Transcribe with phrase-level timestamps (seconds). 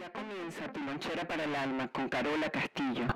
[0.00, 3.06] Ya comienza tu lonchera para el alma con Carola Castillo.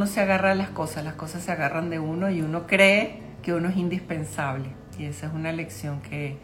[0.00, 3.18] No se agarra a las cosas, las cosas se agarran de uno y uno cree
[3.42, 4.70] que uno es indispensable.
[4.98, 6.38] Y esa es una lección que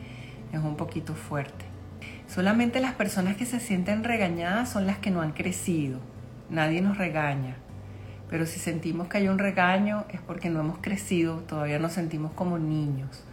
[0.52, 1.64] es un poquito fuerte.
[2.28, 6.00] Solamente las personas que se sienten regañadas son las que no han crecido.
[6.50, 7.56] Nadie nos regaña.
[8.28, 12.32] Pero si sentimos que hay un regaño es porque no hemos crecido, todavía nos sentimos
[12.32, 13.24] como niños.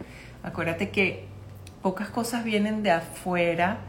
[0.42, 1.26] Acuérdate que
[1.82, 3.80] pocas cosas vienen de afuera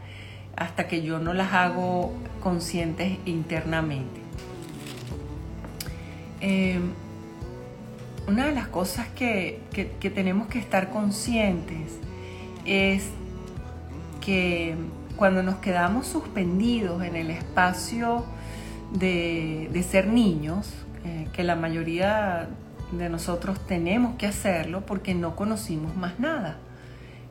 [0.54, 4.25] hasta que yo no las hago conscientes internamente.
[6.40, 6.78] Eh,
[8.28, 11.98] una de las cosas que, que- tenemos que estar conscientes
[12.64, 13.04] es
[14.20, 14.74] que
[15.16, 18.24] cuando nos quedamos suspendidos en el espacio
[18.92, 20.72] de, de ser niños,
[21.04, 22.48] eh, que la mayoría
[22.92, 26.58] de nosotros tenemos que hacerlo porque no conocimos más nada.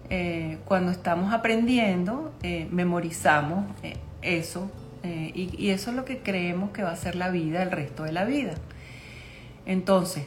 [0.10, 3.66] Eh, cuando estamos aprendiendo, eh, memorizamos
[4.22, 4.72] eso
[5.04, 8.12] y eso es lo que creemos que va a ser la vida el resto de
[8.12, 8.56] la vida.
[9.66, 10.26] Entonces,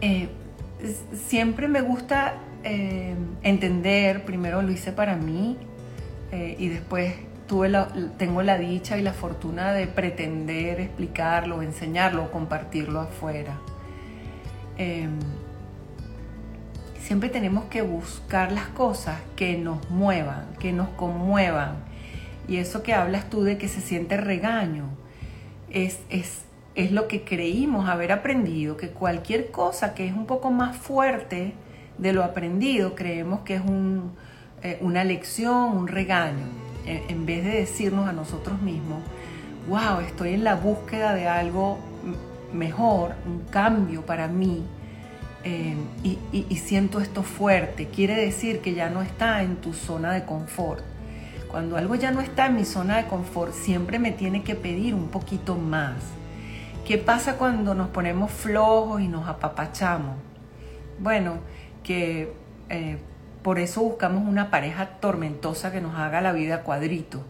[0.00, 0.28] eh,
[1.28, 5.58] siempre me gusta eh, entender, primero lo hice para mí
[6.32, 7.14] eh, y después
[7.46, 13.58] tuve la- tengo la dicha y la fortuna de pretender explicarlo, enseñarlo, compartirlo afuera.
[14.78, 15.08] Eh,
[16.98, 21.76] siempre tenemos que buscar las cosas que nos muevan, que nos conmuevan.
[22.48, 24.84] Y eso que hablas tú de que se siente regaño,
[25.70, 26.43] es, es,
[26.74, 31.54] es lo que creímos haber aprendido, que cualquier cosa que es un poco más fuerte
[31.98, 33.62] de lo aprendido, creemos que es
[34.62, 36.46] eh, una lección, un regaño,
[36.86, 39.02] en, en vez de decirnos a nosotros mismos,
[39.68, 41.78] wow, estoy en la búsqueda de algo
[42.52, 44.64] mejor, un cambio para mí,
[45.44, 45.76] eh,
[46.32, 50.82] y siento esto fuerte, quiere decir que ya no está en tu zona de confort.
[51.50, 54.94] Cuando algo ya no está en mi zona de confort, siempre me tiene que pedir
[54.94, 55.94] un poquito más.
[56.84, 60.16] ¿Qué pasa cuando nos ponemos flojos y nos apapachamos?
[60.98, 61.38] Bueno,
[61.82, 62.30] que
[62.68, 62.98] eh,
[63.42, 67.24] por eso buscamos una pareja tormentosa que nos haga la vida cuadrito.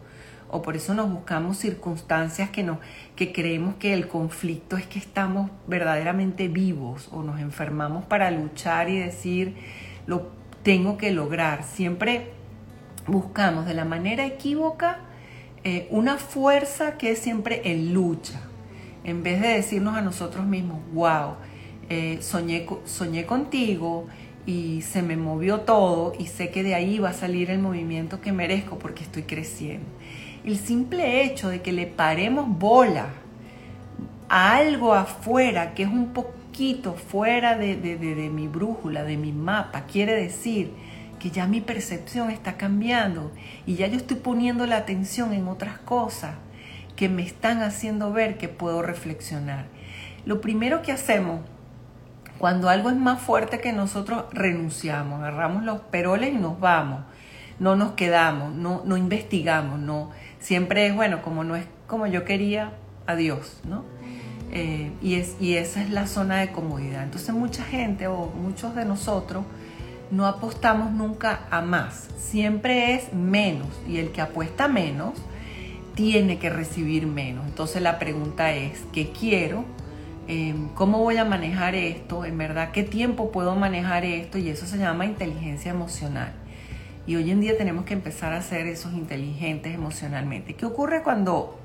[0.49, 2.79] O por eso nos buscamos circunstancias que, nos,
[3.15, 8.89] que creemos que el conflicto es que estamos verdaderamente vivos o nos enfermamos para luchar
[8.89, 9.55] y decir,
[10.05, 10.31] lo
[10.63, 11.63] tengo que lograr.
[11.63, 12.33] Siempre
[13.07, 14.99] buscamos de la manera equívoca
[15.63, 18.39] eh, una fuerza que es siempre en lucha,
[19.05, 21.35] en vez de decirnos a nosotros mismos, wow,
[21.89, 24.07] eh, soñé, soñé contigo
[24.45, 28.21] y se me movió todo y sé que de ahí va a salir el movimiento
[28.21, 29.85] que merezco porque estoy creciendo.
[30.43, 33.07] El simple hecho de que le paremos bola
[34.29, 39.31] a algo afuera que es un poquito fuera de- de- de mi brújula, de mi
[39.31, 40.71] mapa, quiere decir
[41.19, 43.31] que ya mi percepción está cambiando
[43.65, 46.35] y ya yo estoy poniendo la atención en otras cosas
[46.95, 49.65] que me están haciendo ver que puedo reflexionar.
[50.25, 51.41] Lo primero que hacemos
[52.37, 57.01] cuando algo es más fuerte que nosotros, renunciamos, agarramos los peroles y nos vamos.
[57.59, 60.11] No nos quedamos, no, no investigamos, no.
[60.39, 62.73] Siempre es, bueno, como no es como yo quería,
[63.07, 63.85] adiós, ¿no?
[64.51, 67.03] Eh, y, es, y esa es la zona de comodidad.
[67.03, 69.45] Entonces mucha gente o muchos de nosotros
[70.11, 72.09] no apostamos nunca a más.
[72.17, 73.67] Siempre es menos.
[73.87, 75.13] Y el que apuesta menos
[75.95, 77.45] tiene que recibir menos.
[77.45, 79.65] Entonces la pregunta es, ¿qué quiero?
[80.27, 82.25] Eh, ¿Cómo voy a manejar esto?
[82.25, 84.37] En verdad, ¿qué tiempo puedo manejar esto?
[84.37, 86.33] Y eso se llama inteligencia emocional.
[87.07, 90.55] Y hoy en día tenemos que empezar a ser esos inteligentes emocionalmente.
[90.55, 91.59] ¿Qué ocurre cuando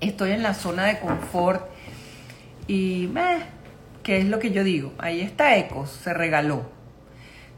[0.00, 1.64] estoy en la zona de confort
[2.66, 3.38] y, meh,
[4.02, 4.92] ¿qué es lo que yo digo?
[4.98, 6.62] Ahí está Ecos, se regaló.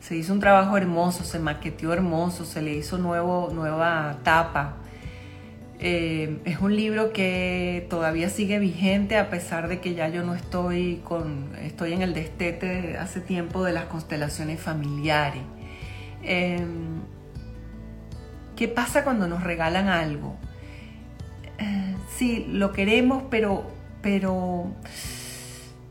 [0.01, 4.77] Se hizo un trabajo hermoso, se maqueteó hermoso, se le hizo nuevo, nueva tapa.
[5.85, 10.33] Eh, es un libro que todavía sigue vigente a pesar de que ya yo no
[10.37, 15.43] estoy con, estoy en el destete hace tiempo de las constelaciones familiares.
[16.23, 16.65] Eh,
[18.55, 20.37] ¿Qué pasa cuando nos regalan algo?
[21.59, 23.69] Eh, sí, lo queremos, pero,
[24.03, 24.73] pero,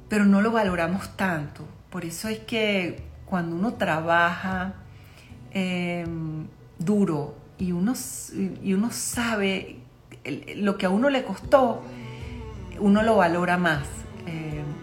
[0.07, 1.67] pero no lo valoramos tanto.
[1.89, 4.73] Por eso es que cuando uno trabaja
[5.51, 6.47] em,
[6.79, 7.93] duro y uno,
[8.63, 9.80] y uno sabe
[10.56, 11.81] lo que a uno le costó,
[12.79, 13.88] uno lo valora más.
[14.27, 14.81] Em,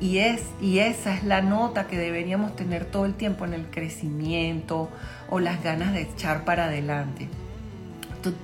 [0.00, 3.66] y, es, y esa es la nota que deberíamos tener todo el tiempo en el
[3.66, 4.90] crecimiento
[5.30, 7.28] o las ganas de echar para adelante.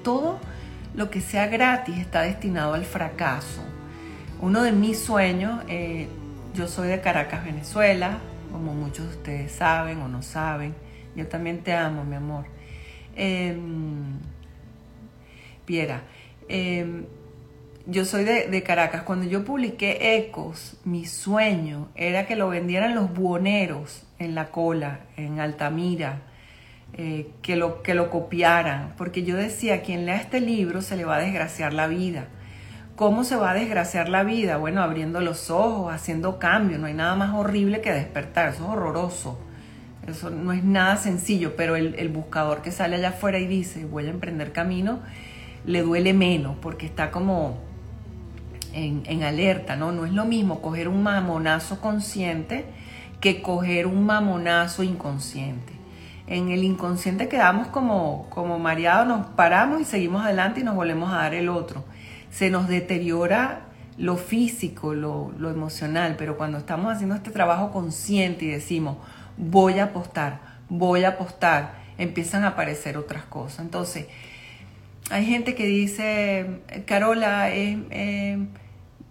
[0.04, 0.38] Todo
[0.94, 3.62] lo que sea gratis está destinado al fracaso.
[4.40, 6.06] Uno de mis sueños, eh,
[6.54, 8.18] yo soy de Caracas, Venezuela,
[8.52, 10.74] como muchos de ustedes saben o no saben.
[11.16, 12.44] Yo también te amo, mi amor.
[13.16, 13.56] Eh,
[15.64, 16.02] Piera,
[16.48, 17.04] em,
[17.86, 19.02] yo soy de, Caracas.
[19.02, 25.00] Cuando yo publiqué Ecos, mi sueño era que lo vendieran los buhoneros en la cola,
[25.16, 26.22] en Altamira,
[26.92, 31.04] eh, que, lo, que lo copiaran, porque yo decía, quien lea este libro se le
[31.04, 32.26] va a desgraciar la vida.
[32.94, 34.58] ¿Cómo se va a desgraciar la vida?
[34.58, 36.78] Bueno, abriendo los ojos, haciendo cambios.
[36.78, 39.40] No hay nada más horrible que despertar, eso es horroroso.
[40.06, 43.86] Eso no es nada sencillo, pero el, el buscador que sale allá afuera y dice,
[43.86, 45.00] voy a emprender camino,
[45.64, 47.58] le duele menos porque está como
[48.72, 49.92] en, alerta, ¿no?
[49.92, 52.64] No es lo mismo coger un mamonazo consciente
[53.20, 55.72] que coger un mamonazo inconsciente.
[56.26, 61.12] En el inconsciente quedamos como, como mareados, nos paramos y seguimos adelante y nos volvemos
[61.12, 61.84] a dar el otro.
[62.30, 63.66] Se nos deteriora
[63.98, 68.96] lo físico, lo, lo emocional, pero cuando estamos haciendo este trabajo consciente y decimos,
[69.36, 73.60] voy a apostar, voy a apostar, empiezan a aparecer otras cosas.
[73.60, 74.06] Entonces,
[75.12, 76.46] hay gente que dice,
[76.86, 77.78] Carola, es...
[77.90, 78.38] Eh,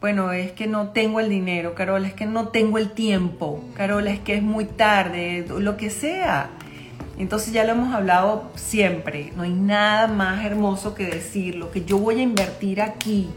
[0.01, 4.09] bueno, es que no tengo el dinero, Carola, es que no tengo el tiempo, Carola,
[4.09, 6.49] es que es muy tarde, lo que sea.
[7.19, 11.85] Entonces ya lo hemos hablado siempre, no hay nada más hermoso que decir lo que
[11.85, 13.29] yo voy a invertir aquí.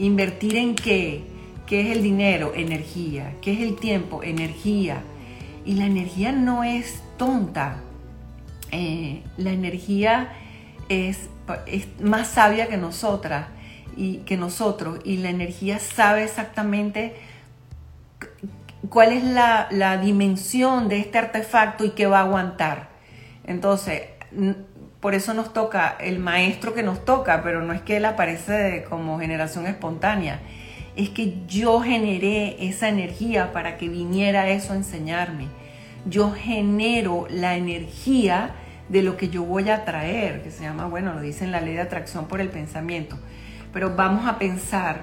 [0.00, 1.22] ¿Invertir en qué?
[1.66, 2.54] ¿Qué es el dinero?
[2.56, 3.34] Energía.
[3.40, 4.24] ¿Qué es el tiempo?
[4.24, 5.02] Energía.
[5.64, 7.76] Y la energía no es tonta.
[8.72, 10.32] Eh, la energía
[10.88, 11.28] es,
[11.66, 13.46] es más sabia que nosotras
[13.96, 17.14] y que nosotros y la energía sabe exactamente
[18.88, 22.88] cuál es la, dimensión de este artefacto y qué va a aguantar.
[23.44, 24.02] Entonces,
[25.00, 28.84] por eso nos toca el maestro que nos toca, pero no es que él aparece
[28.88, 30.40] como generación espontánea,
[30.96, 35.46] es que yo generé esa energía para que viniera eso a enseñarme.
[36.06, 38.54] Yo genero la energía
[38.90, 41.62] de lo que yo voy a traer, que se llama, bueno, lo dice en la
[41.62, 43.16] ley de atracción por el pensamiento
[43.72, 45.02] pero vamos a pensar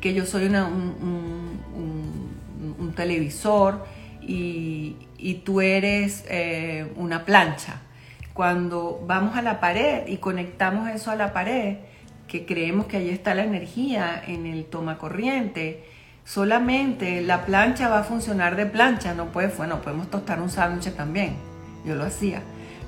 [0.00, 1.56] que yo soy un,
[2.94, 3.84] televisor
[4.20, 4.96] y,
[5.44, 7.82] tú eres eh, una plancha.
[8.32, 11.78] Cuando vamos a la pared y conectamos eso a la pared,
[12.28, 15.84] que creemos que ahí está la energía en el toma corriente,
[16.24, 20.94] solamente la plancha va a funcionar de plancha, no puede, bueno, podemos tostar un sándwich
[20.94, 21.36] también,
[21.86, 22.42] yo lo hacía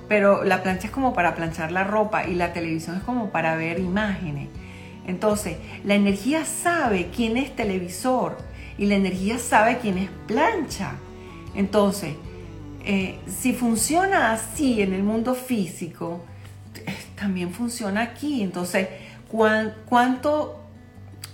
[0.09, 3.57] pero la plancha es como para planchar la ropa y la televisión es como para
[3.57, 4.49] ver imágenes.
[5.07, 8.39] Entonces, la energía sabe quién es televisor
[8.79, 10.93] y la energía sabe quién es plancha.
[11.55, 12.15] Entonces,
[12.85, 16.25] eh, si funciona así en el mundo físico,
[16.75, 18.43] eh, también funciona aquí.
[18.43, 18.89] Entonces,
[19.29, 20.61] ¿cuánto,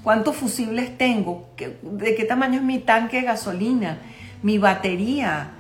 [0.03, 1.49] ¿cuántos fusibles tengo?
[1.83, 3.99] ¿De qué tamaño es mi tanque de gasolina?
[4.43, 5.51] ¿Mi batería?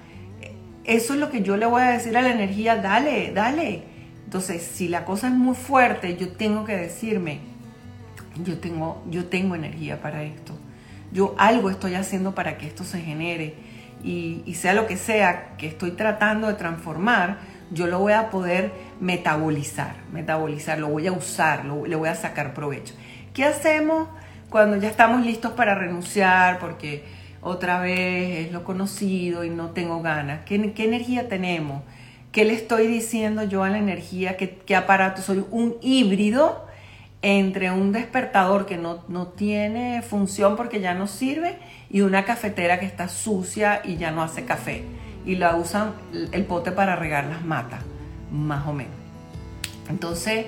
[0.85, 3.85] Eso es lo que yo le voy a decir a la energía, dale, dale.
[4.25, 7.41] Entonces, si la cosa es muy fuerte, yo tengo que decirme,
[8.43, 10.59] yo tengo, yo tengo energía para esto.
[11.13, 13.55] Yo algo estoy haciendo para que esto se genere.
[14.03, 17.39] Y, sea lo que sea que estoy tratando de transformar,
[17.71, 22.53] yo lo voy a poder metabolizar, metabolizar, lo voy a usar, le voy a sacar
[22.53, 22.95] provecho.
[23.33, 24.09] ¿Qué hacemos
[24.51, 26.59] cuando ya estamos listos para renunciar?
[26.59, 27.05] Porque
[27.45, 30.41] otra vez es lo conocido y no tengo ganas.
[30.47, 31.83] ¿Qué, energía tenemos?
[32.33, 34.37] ¿Qué le estoy diciendo yo a la energía?
[34.37, 35.23] ¿Qué, aparato?
[35.23, 36.65] Soy un híbrido
[37.21, 41.57] entre un despertador que no, no, tiene función porque ya no sirve
[41.91, 44.83] y una cafetera que está sucia y ya no hace café.
[45.27, 45.93] Y la usan
[46.33, 47.81] el pote para regar las matas,
[48.31, 48.95] más o menos.
[49.89, 50.47] Entonces,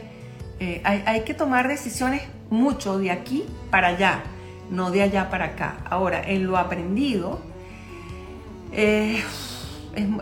[0.60, 4.22] eh, hay, hay que tomar decisiones mucho de aquí para allá
[4.70, 5.78] no de allá para acá.
[5.88, 7.40] Ahora, en lo aprendido
[8.72, 9.22] eh,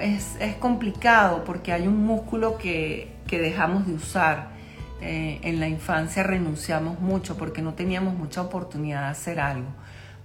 [0.01, 4.55] es, complicado porque hay un músculo que, dejamos de usar.
[5.01, 9.69] Eh, en la infancia renunciamos mucho porque no teníamos mucha oportunidad de hacer algo.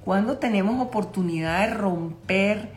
[0.06, 2.70] Cuando tenemos oportunidad de romper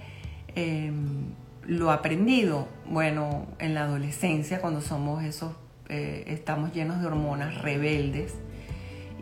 [0.55, 1.27] em,
[1.65, 5.53] lo aprendido, bueno, en la adolescencia, cuando somos esos
[5.89, 8.35] eh, estamos llenos de hormonas rebeldes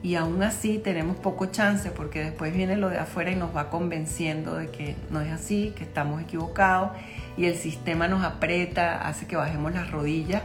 [0.03, 3.69] y aún así tenemos poco chance porque después viene lo de afuera y nos va
[3.69, 6.93] convenciendo de que no es así, que estamos equivocados
[7.37, 10.43] y el sistema nos aprieta, hace que bajemos las rodillas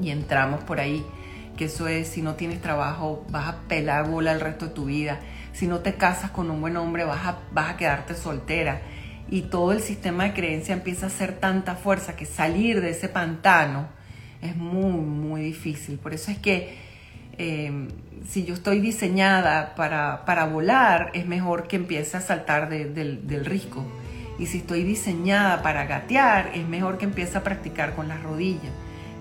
[0.00, 1.04] y entramos por ahí,
[1.56, 4.86] que eso es, si no tienes trabajo vas a pelar bola el resto de tu
[4.86, 5.20] vida,
[5.52, 8.82] si no te casas con un buen hombre vas a, vas a quedarte soltera.
[9.30, 13.08] Y todo el sistema de creencia empieza a hacer tanta fuerza que salir de ese
[13.08, 13.86] pantano
[14.42, 15.98] es muy, muy difícil.
[15.98, 16.76] Por eso es que
[17.38, 17.88] em,
[18.28, 22.94] si yo estoy diseñada para, para, volar, es mejor que empiece a saltar del,
[23.26, 23.84] del risco.
[24.38, 28.72] Y si estoy diseñada para gatear, es mejor que empiece a practicar con las rodillas.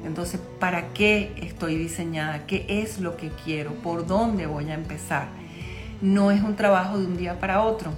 [0.06, 2.46] Entonces, ¿para qué estoy diseñada?
[2.48, 3.74] ¿Qué es lo que quiero?
[3.76, 5.28] ¿Por dónde voy a empezar?
[6.02, 7.92] No es un trabajo de un día para otro.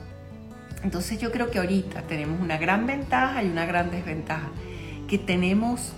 [0.83, 4.49] Entonces yo creo que ahorita tenemos una gran ventaja y una gran desventaja.
[5.07, 5.93] Que tenemos,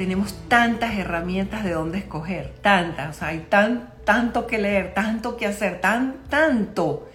[0.00, 5.36] tenemos tantas herramientas de dónde escoger, tantas, o sea, hay tan, tanto que leer, tanto
[5.36, 7.10] que hacer, tan, tanto,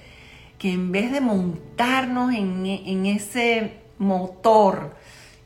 [0.59, 4.95] que en vez de montarnos en, en ese motor,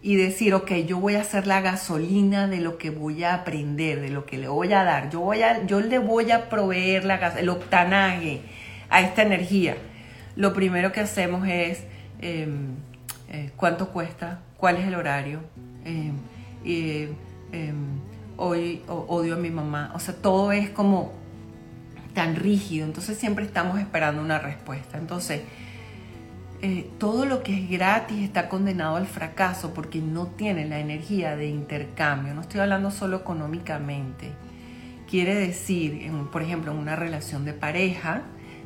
[0.01, 4.01] y decir, ok, yo voy a hacer la gasolina de lo que voy a aprender,
[4.01, 5.10] de lo que le voy a dar.
[5.10, 8.41] Yo, voy a, yo le voy a proveer la el octanaje
[8.89, 9.77] a esta energía.
[10.36, 11.86] Lo primero que hacemos es
[12.19, 12.75] em,
[13.29, 15.39] eh, cuánto cuesta, cuál es el horario.
[15.86, 16.17] Em,
[17.51, 18.00] em,
[18.38, 19.91] hoy odio a mi mamá.
[19.96, 21.13] O sea, todo es como
[22.13, 22.86] tan rígido.
[22.86, 24.98] Entonces siempre estamos esperando una respuesta.
[24.98, 25.41] Entonces,
[26.62, 31.36] eh, todo lo que es gratis está condenado al fracaso porque no tiene la energía
[31.36, 32.34] de intercambio.
[32.34, 34.32] No estoy hablando solo económicamente.
[35.10, 38.24] Quiere decir, por ejemplo, en una relación de pareja,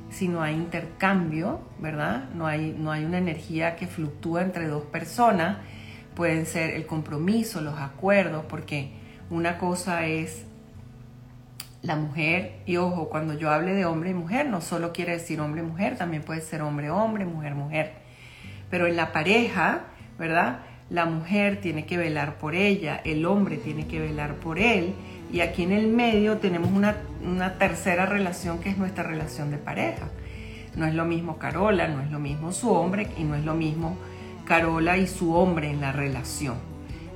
[0.09, 2.29] si no hay intercambio, ¿verdad?
[2.35, 5.57] No hay, no hay una energía que fluctúa entre dos personas,
[6.15, 8.91] pueden ser el compromiso, los acuerdos, porque
[9.29, 10.45] una cosa es
[11.81, 15.41] la mujer, y ojo, cuando yo hable de hombre y mujer, no solo quiere decir
[15.41, 17.91] hombre y mujer, también puede ser hombre hombre, mujer mujer.
[18.69, 19.81] Pero en la pareja,
[20.17, 20.59] ¿verdad?
[20.89, 24.93] La mujer tiene que velar por ella, el hombre tiene que velar por él,
[25.31, 29.57] y aquí en el medio tenemos una, una tercera relación que es nuestra relación de
[29.57, 30.07] pareja.
[30.75, 33.55] No es lo mismo Carola, no es lo mismo su hombre, y no es lo
[33.55, 33.97] mismo
[34.45, 36.57] Carola y su hombre en la relación.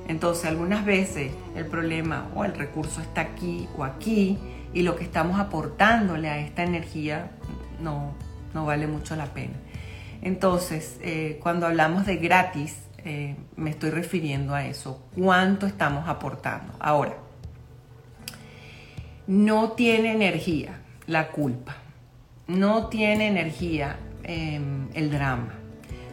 [0.08, 4.38] Entonces, algunas veces el problema o el recurso está aquí o aquí,
[4.72, 7.30] y lo que estamos aportándole a esta energía
[7.80, 8.12] no,
[8.54, 9.54] no vale mucho la pena.
[10.22, 15.02] Entonces, eh, cuando hablamos de gratis, eh, me estoy refiriendo a eso.
[15.16, 16.72] ¿Cuánto estamos aportando?
[16.80, 17.16] Ahora,
[19.26, 21.76] no tiene energía la culpa,
[22.46, 25.54] no tiene energía em, el drama,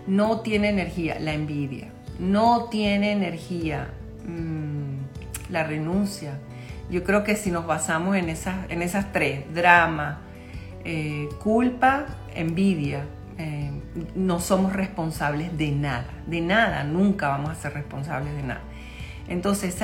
[0.07, 3.89] no tiene energía la envidia, no tiene energía
[4.27, 6.39] mm, la renuncia,
[6.89, 10.21] yo creo que si nos basamos en esas, en esas tres, drama,
[10.83, 13.05] eh, culpa, envidia,
[13.37, 13.71] eh,
[14.15, 18.61] no somos responsables de nada, de nada, nunca vamos a ser responsables de nada.
[19.27, 19.75] Entonces,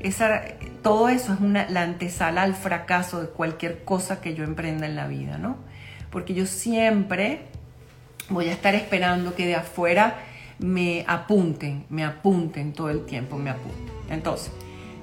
[0.00, 0.42] esa,
[0.82, 4.96] todo eso es una, la antesala al fracaso de cualquier cosa que yo emprenda en
[4.96, 5.56] la vida, ¿no?
[6.10, 7.42] Porque yo siempre
[8.28, 10.18] voy a estar esperando que de afuera
[10.58, 13.94] me apunten, me apunten todo el tiempo, me apunten.
[14.08, 14.52] Entonces,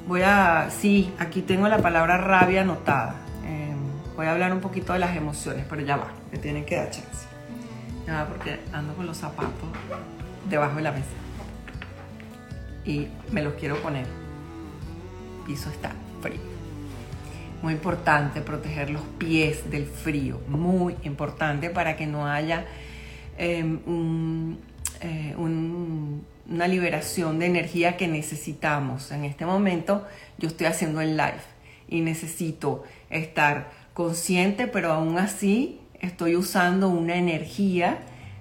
[0.06, 3.16] Voy a, sí, aquí tengo la palabra rabia anotada.
[3.46, 3.78] Em,
[4.18, 6.90] voy a hablar un poquito de las emociones, pero ya va, me tienen que dar
[6.92, 7.26] chance.
[8.06, 9.54] Ya va porque ando con los zapatos
[10.50, 11.06] debajo de la mesa.
[12.84, 14.06] Y me los quiero poner.
[15.48, 16.42] Piso está frío.
[17.62, 20.42] Muy importante proteger los pies del frío.
[20.50, 22.66] Muy importante para que no haya
[23.38, 24.58] em,
[25.02, 29.12] eh, una liberación de energía que necesitamos.
[29.12, 30.06] En este momento
[30.38, 31.42] yo estoy haciendo el live
[31.88, 38.00] y necesito estar consciente, pero aún así estoy usando una energía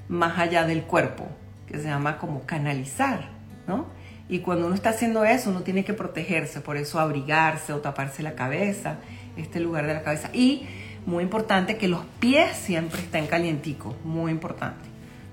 [0.09, 1.27] más allá del cuerpo,
[1.67, 3.29] que se llama como canalizar,
[3.67, 3.87] ¿no?
[4.29, 8.23] Y cuando uno está haciendo eso, uno tiene que protegerse, por eso abrigarse o taparse
[8.23, 8.99] la cabeza,
[9.37, 10.31] este lugar de la cabeza.
[10.33, 10.67] Y
[11.07, 14.89] muy importante que los pies siempre estén calienticos, muy importante.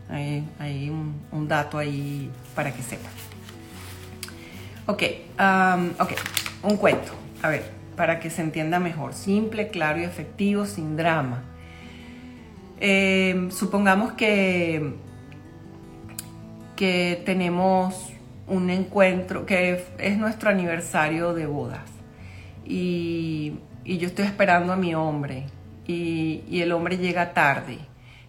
[0.10, 3.12] Hay, un, dato ahí para que sepan.
[4.88, 5.04] Ok,
[6.00, 6.12] ok,
[6.64, 7.12] un cuento.
[7.44, 7.64] A ver,
[7.96, 9.14] para que se entienda mejor.
[9.14, 11.44] Simple, claro y efectivo, sin drama.
[12.80, 14.94] Em, supongamos que,
[16.76, 18.12] que tenemos
[18.48, 22.00] un encuentro, que es nuestro aniversario de bodas.
[22.66, 23.54] Y,
[23.86, 25.46] yo estoy esperando a mi hombre.
[25.90, 27.80] Y, el hombre llega tarde.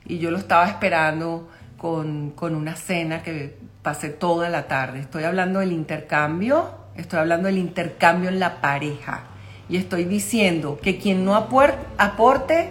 [0.06, 5.00] Y yo lo estaba esperando con, una cena que pasé toda la tarde.
[5.00, 9.24] Estoy hablando del intercambio estoy hablando del intercambio en la pareja.
[9.68, 12.70] Y estoy diciendo que quien no aporte,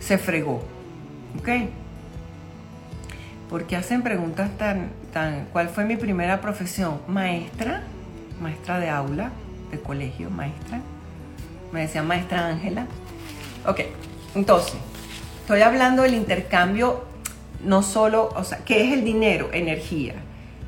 [0.00, 0.62] se fregó.
[1.38, 1.48] ¿Ok?
[3.48, 5.46] Porque hacen preguntas tan, tan...
[5.52, 7.00] ¿Cuál fue mi primera profesión?
[7.06, 7.82] Maestra,
[8.40, 9.30] maestra de aula,
[9.70, 10.80] de colegio, maestra.
[11.70, 12.86] Me decía maestra Ángela.
[13.64, 13.80] Ok,
[14.34, 14.74] entonces,
[15.40, 17.04] estoy hablando del intercambio,
[17.64, 19.50] no solo, o sea, ¿qué es el dinero?
[19.52, 20.14] Energía.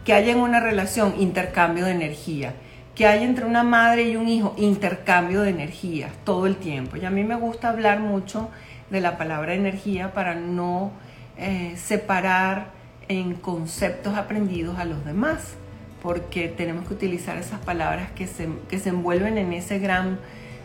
[0.04, 2.54] Que haya en una relación intercambio de energía.
[2.94, 6.97] Que hay entre una madre y un hijo intercambio de energía todo el tiempo.
[6.97, 8.50] Y a mí me gusta hablar mucho
[8.90, 10.92] de la palabra energía para no
[11.38, 12.66] eh, separar
[13.09, 15.54] en conceptos aprendidos a los demás,
[16.02, 20.18] porque tenemos que utilizar esas palabras que se, que se envuelven en ese gran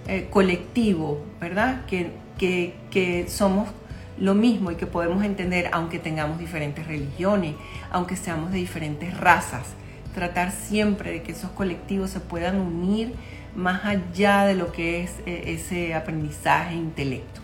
[0.08, 1.86] eh, colectivo, ¿verdad?
[1.86, 3.70] Que, que, que somos
[4.18, 7.54] lo mismo y que podemos entender aunque tengamos diferentes religiones,
[7.92, 9.68] aunque seamos de diferentes razas.
[10.16, 13.14] Tratar siempre de que esos colectivos se puedan unir
[13.56, 17.42] más allá de lo que es eh, ese aprendizaje intelecto.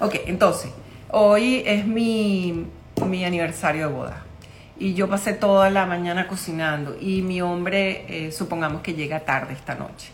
[0.00, 0.70] Ok, entonces,
[1.10, 2.66] hoy es mi,
[3.06, 4.24] mi aniversario de boda
[4.78, 9.54] y yo pasé toda la mañana cocinando y mi hombre, eh, supongamos que llega tarde
[9.54, 10.08] esta noche.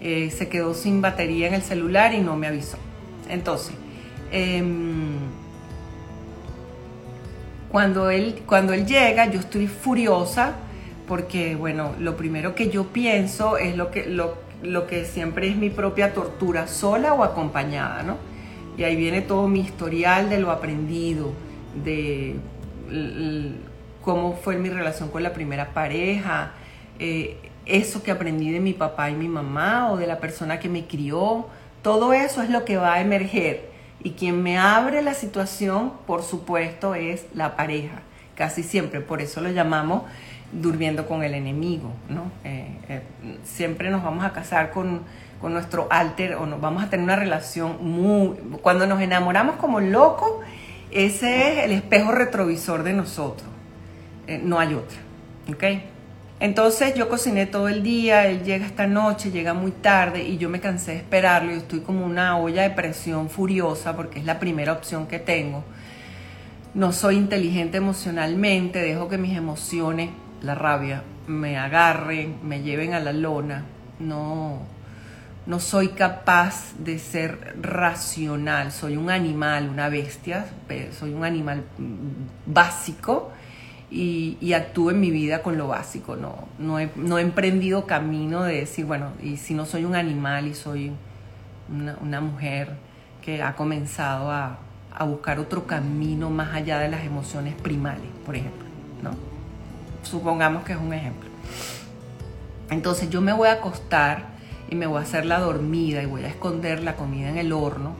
[0.00, 2.76] Eh, se quedó sin batería en el celular y no me avisó.
[3.28, 3.74] Entonces,
[4.30, 5.16] em,
[7.70, 10.54] cuando, él, cuando él llega, yo estoy furiosa
[11.08, 15.56] porque, bueno, lo primero que yo pienso es lo que, lo, lo que siempre es
[15.56, 18.16] mi propia tortura, sola o acompañada, ¿no?
[18.76, 21.32] Y ahí viene todo mi historial de lo aprendido,
[21.82, 22.36] de
[24.02, 26.52] cómo fue mi relación con la primera pareja,
[26.98, 30.68] eh, eso que aprendí de mi papá y mi mamá o de la persona que
[30.68, 31.46] me crió,
[31.82, 33.70] todo eso es lo que va a emerger.
[34.02, 38.02] Y quien me abre la situación, por supuesto, es la pareja,
[38.36, 39.00] casi siempre.
[39.00, 40.02] Por eso lo llamamos
[40.52, 42.30] durmiendo con el enemigo, ¿no?
[42.44, 43.02] Eh, eh,
[43.44, 45.02] siempre nos vamos a casar con,
[45.40, 48.36] con, nuestro alter o nos vamos a tener una relación muy...
[48.62, 50.44] Cuando nos enamoramos como locos,
[50.92, 53.48] ese es el espejo retrovisor de nosotros.
[54.28, 54.98] Eh, no hay otra,
[55.52, 55.95] ¿ok?
[56.38, 60.50] Entonces yo cociné todo el día, él llega esta noche, llega muy tarde y yo
[60.50, 64.38] me cansé de esperarlo y estoy como una olla de presión furiosa porque es la
[64.38, 65.64] primera opción que tengo.
[66.74, 70.10] No soy inteligente emocionalmente, dejo que mis emociones,
[70.42, 73.64] la rabia, me agarren, me lleven a la lona.
[73.98, 74.58] No,
[75.46, 80.44] no soy capaz de ser racional, soy un animal, una bestia,
[80.98, 81.64] soy un animal
[82.44, 83.32] básico
[83.90, 86.16] y, actúo en mi vida con lo básico.
[86.16, 89.94] No, no, he, no he emprendido camino de decir, bueno, y si no soy un
[89.94, 90.92] animal y soy
[92.02, 92.70] una, mujer
[93.22, 94.58] que ha comenzado a,
[94.94, 98.66] a, buscar otro camino más allá de las emociones primales, por ejemplo,
[99.02, 99.10] ¿no?
[100.02, 101.28] Supongamos que es un ejemplo.
[102.70, 104.36] Entonces yo me voy a acostar
[104.68, 107.52] y me voy a hacer la dormida y voy a esconder la comida en el
[107.52, 107.94] horno.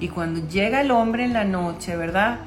[0.00, 2.38] Y cuando llega el hombre en la noche, ¿verdad?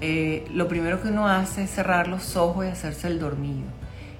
[0.00, 3.68] Eh, lo primero que uno hace es cerrar los ojos y hacerse el dormido.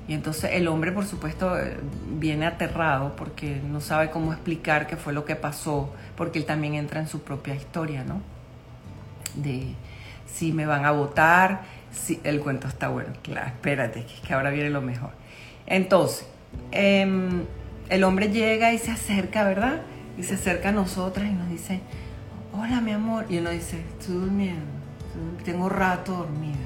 [0.08, 1.76] Y entonces el hombre, por supuesto, eh,
[2.18, 6.74] viene aterrado porque no sabe cómo explicar qué fue lo que pasó, porque él también
[6.74, 8.20] entra en su propia historia, ¿no?
[9.36, 9.74] De
[10.26, 11.62] si me van a votar,
[11.92, 15.12] si el cuento está bueno, claro, espérate, que ahora viene lo mejor.
[15.66, 16.26] Entonces,
[16.72, 17.44] em,
[17.88, 19.82] el hombre llega y se acerca, ¿verdad?
[20.18, 21.80] Y se acerca a nosotras y nos dice,
[22.52, 23.26] hola mi amor.
[23.28, 24.79] Y uno dice, estoy durmiendo
[25.44, 26.56] tengo rato dormida.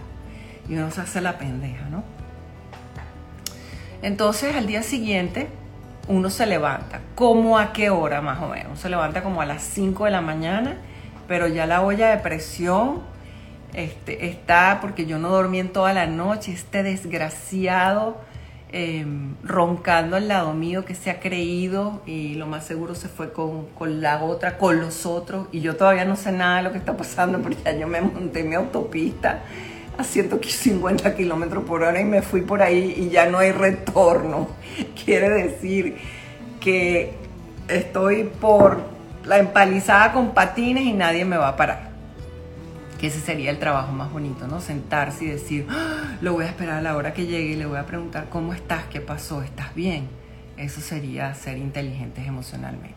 [0.68, 2.02] Y uno se hace la pendeja, ¿no?
[4.02, 5.48] Entonces al día siguiente
[6.08, 7.00] uno se levanta.
[7.14, 8.78] ¿Cómo a qué hora más o menos?
[8.78, 10.76] Se levanta como a las 5 de la mañana,
[11.26, 13.02] pero ya la olla de presión
[13.72, 16.52] este, está porque yo no dormí en toda la noche.
[16.52, 18.20] Este desgraciado
[18.76, 23.32] Em, roncando al lado mío que se ha creído y lo más seguro se fue
[23.32, 23.68] con,
[24.00, 26.96] la otra, con los otros y yo todavía no sé nada de lo que está
[26.96, 29.44] pasando porque ya yo me monté en mi autopista
[29.96, 34.48] a 150 kilómetros por hora y me fui por ahí y ya no hay retorno.
[35.04, 35.96] Quiere decir
[36.58, 37.14] que
[37.68, 38.80] estoy por
[39.24, 41.93] la empalizada con patines y nadie me va a parar
[43.06, 44.60] ese sería el trabajo más bonito, ¿no?
[44.60, 46.16] Sentarse y decir, ¡Ah!
[46.20, 48.52] lo voy a esperar a la hora que llegue y le voy a preguntar cómo
[48.54, 50.08] estás, qué pasó, estás bien.
[50.56, 52.94] Eso sería ser inteligentes emocionalmente.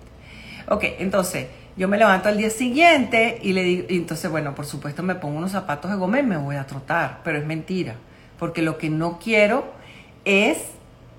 [0.70, 5.02] Ok, entonces yo me levanto al día siguiente y le digo, entonces bueno, por supuesto
[5.02, 7.96] me pongo unos zapatos de goma y me voy a trotar, pero es mentira,
[8.38, 9.66] porque lo que no quiero
[10.26, 10.60] es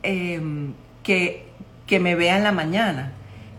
[0.02, 1.48] em, que,
[1.86, 3.12] que me vea en la mañana.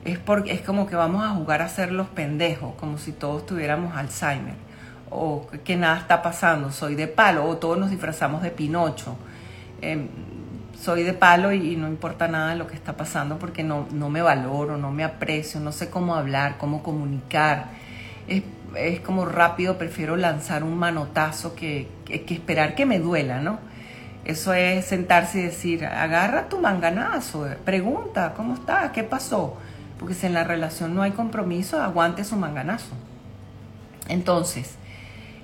[0.05, 3.45] Es, porque, es como que vamos a jugar a ser los pendejos, como si todos
[3.45, 4.68] tuviéramos Alzheimer
[5.11, 9.15] o que nada está pasando, soy de palo, o todos nos disfrazamos de Pinocho.
[9.81, 10.07] Em,
[10.79, 14.21] soy de palo y, no importa nada lo que está pasando porque no, no me
[14.21, 17.67] valoro, no me aprecio, no sé cómo hablar, cómo comunicar.
[18.27, 18.43] Es,
[18.75, 23.59] es como rápido, prefiero lanzar un manotazo que, que, que, esperar que me duela, ¿no?
[24.25, 28.91] Eso es sentarse y decir, agarra tu manganazo, pregunta, ¿cómo estás?
[28.91, 29.57] ¿Qué pasó?
[29.97, 32.95] Porque si en la relación no hay compromiso, aguante su manganazo.
[34.07, 34.78] Entonces,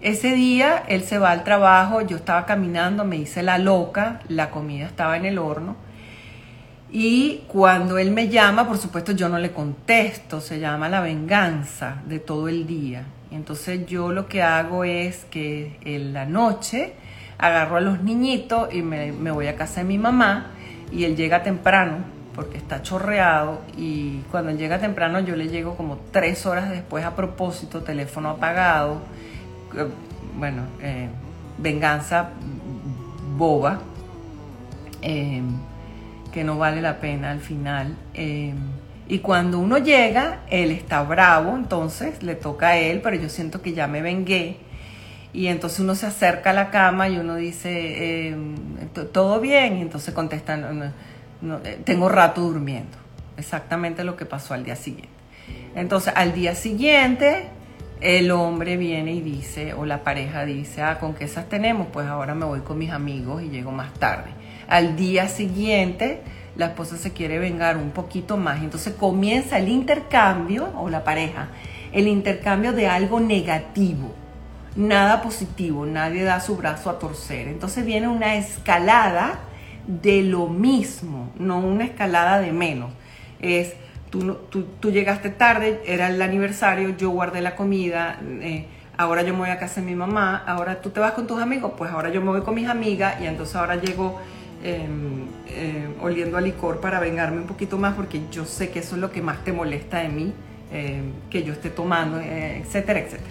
[0.01, 4.49] ese día él se va al trabajo, yo estaba caminando, me hice la loca, la
[4.51, 5.75] comida estaba en el horno.
[6.91, 12.01] Y cuando él me llama, por supuesto yo no le contesto, se llama la venganza
[12.05, 13.03] de todo el día.
[13.31, 16.93] Entonces yo lo que hago es que en la noche
[17.38, 20.51] agarro a los niñitos y me, voy a casa de mi mamá
[20.91, 21.97] y él llega temprano
[22.34, 27.03] porque está chorreado y cuando él llega temprano yo le llego como tres horas después
[27.03, 29.01] a propósito, teléfono apagado
[30.38, 31.07] bueno, eh,
[31.57, 32.29] venganza
[33.38, 33.81] boba,
[35.01, 35.41] eh,
[36.31, 37.95] que no vale la pena al final.
[38.13, 38.53] Eh,
[39.07, 43.61] y cuando uno llega, él está bravo, entonces le toca a él, pero yo siento
[43.61, 44.57] que ya me vengué.
[45.31, 48.33] Y entonces uno se acerca a la cama y uno dice,
[49.11, 49.77] ¿todo bien?
[49.77, 50.93] Y entonces contestan,
[51.83, 52.97] tengo rato durmiendo.
[53.38, 55.15] Exactamente lo que pasó al día siguiente.
[55.75, 57.47] Entonces, al día siguiente,
[58.05, 61.87] el hombre viene y dice, o la pareja dice, ah, ¿con qué esas tenemos?
[61.91, 64.29] Pues ahora me voy con mis amigos y llego más tarde.
[64.67, 66.21] Al día siguiente,
[66.55, 68.61] la esposa se quiere vengar un poquito más.
[68.61, 71.47] Entonces comienza el intercambio, o la pareja,
[71.93, 74.13] el intercambio de algo negativo,
[74.75, 77.47] nada positivo, nadie da su brazo a torcer.
[77.47, 79.39] Entonces viene una escalada
[79.87, 82.91] de lo mismo, no una escalada de menos.
[83.39, 83.73] Es
[84.09, 88.65] tú, llegaste tarde, era el aniversario, yo guardé la comida, eh,
[88.97, 91.41] ahora yo me voy a casa de mi mamá, ahora tú te vas con tus
[91.41, 94.19] amigos, pues ahora yo me voy con mis amigas y entonces ahora llego
[94.63, 98.95] em, eh, oliendo a licor para vengarme un poquito más porque yo sé que eso
[98.95, 100.33] es lo que más te molesta de mí,
[100.71, 103.29] em, que yo esté tomando, eh, etcétera, etcétera.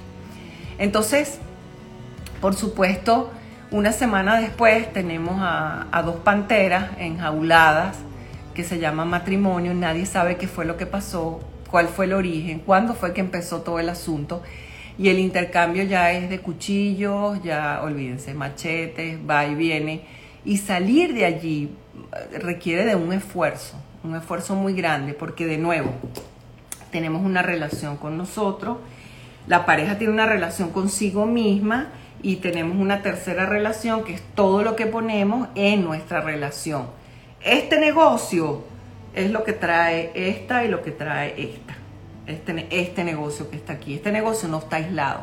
[0.79, 1.39] Entonces,
[2.41, 3.31] por supuesto,
[3.71, 7.97] una semana después tenemos a, a dos panteras enjauladas
[8.55, 11.41] que se llama matrimonio, nadie sabe qué fue lo que pasó,
[11.71, 14.43] cuál fue el origen, cuándo fue que empezó todo el asunto.
[14.97, 20.03] Y el intercambio ya es de cuchillos, ya olvídense, machetes, va y viene.
[20.45, 21.71] Y salir de allí
[22.13, 25.91] eh, requiere de un esfuerzo, un esfuerzo muy grande, porque de nuevo,
[26.93, 28.79] tenemos una relación con nosotros,
[29.49, 31.89] la pareja tiene una relación consigo misma
[32.23, 36.87] y tenemos una tercera relación que es todo lo que ponemos en nuestra relación
[37.45, 38.65] este negocio
[39.15, 41.75] es lo que trae esta y lo que trae esta.
[42.27, 43.95] Este, este negocio que está aquí.
[43.95, 45.21] Este negocio no está aislado.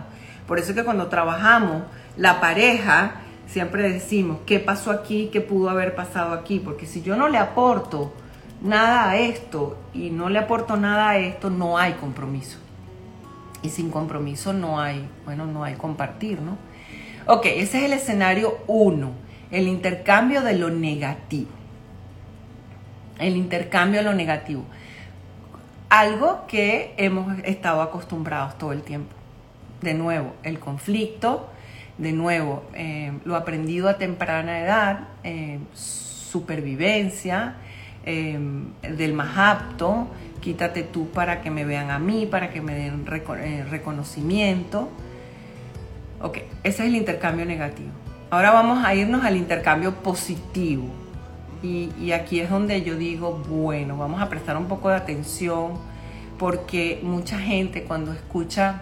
[0.48, 1.84] Por eso es que cuando trabajamos,
[2.18, 5.30] la pareja, siempre decimos, ¿qué pasó aquí?
[5.34, 6.60] ¿Qué pudo haber pasado aquí?
[6.60, 8.14] Porque si yo no le aporto
[8.62, 12.60] nada a esto y no le aporto nada a esto, no hay compromiso.
[13.64, 16.58] Y sin compromiso no hay, bueno, no hay compartir, ¿no?
[17.26, 19.12] Ok, ese es el escenario uno,
[19.52, 21.61] el intercambio de lo negativo
[23.22, 24.66] el intercambio a lo negativo.
[25.90, 29.14] Algo que hemos estado acostumbrados todo el tiempo.
[29.82, 31.50] De nuevo, el conflicto,
[31.98, 37.56] de nuevo, eh, lo aprendido a temprana edad, eh, supervivencia,
[38.06, 38.40] eh,
[38.82, 40.08] del más apto,
[40.40, 44.90] quítate tú para que me vean a mí, para que me den reconocimiento.
[46.22, 47.90] Ok, ese es el intercambio negativo.
[48.30, 50.86] Ahora vamos a irnos al intercambio positivo.
[51.64, 55.74] Y, aquí es donde yo digo, bueno, vamos a prestar un poco de atención
[56.40, 58.82] porque mucha gente cuando escucha,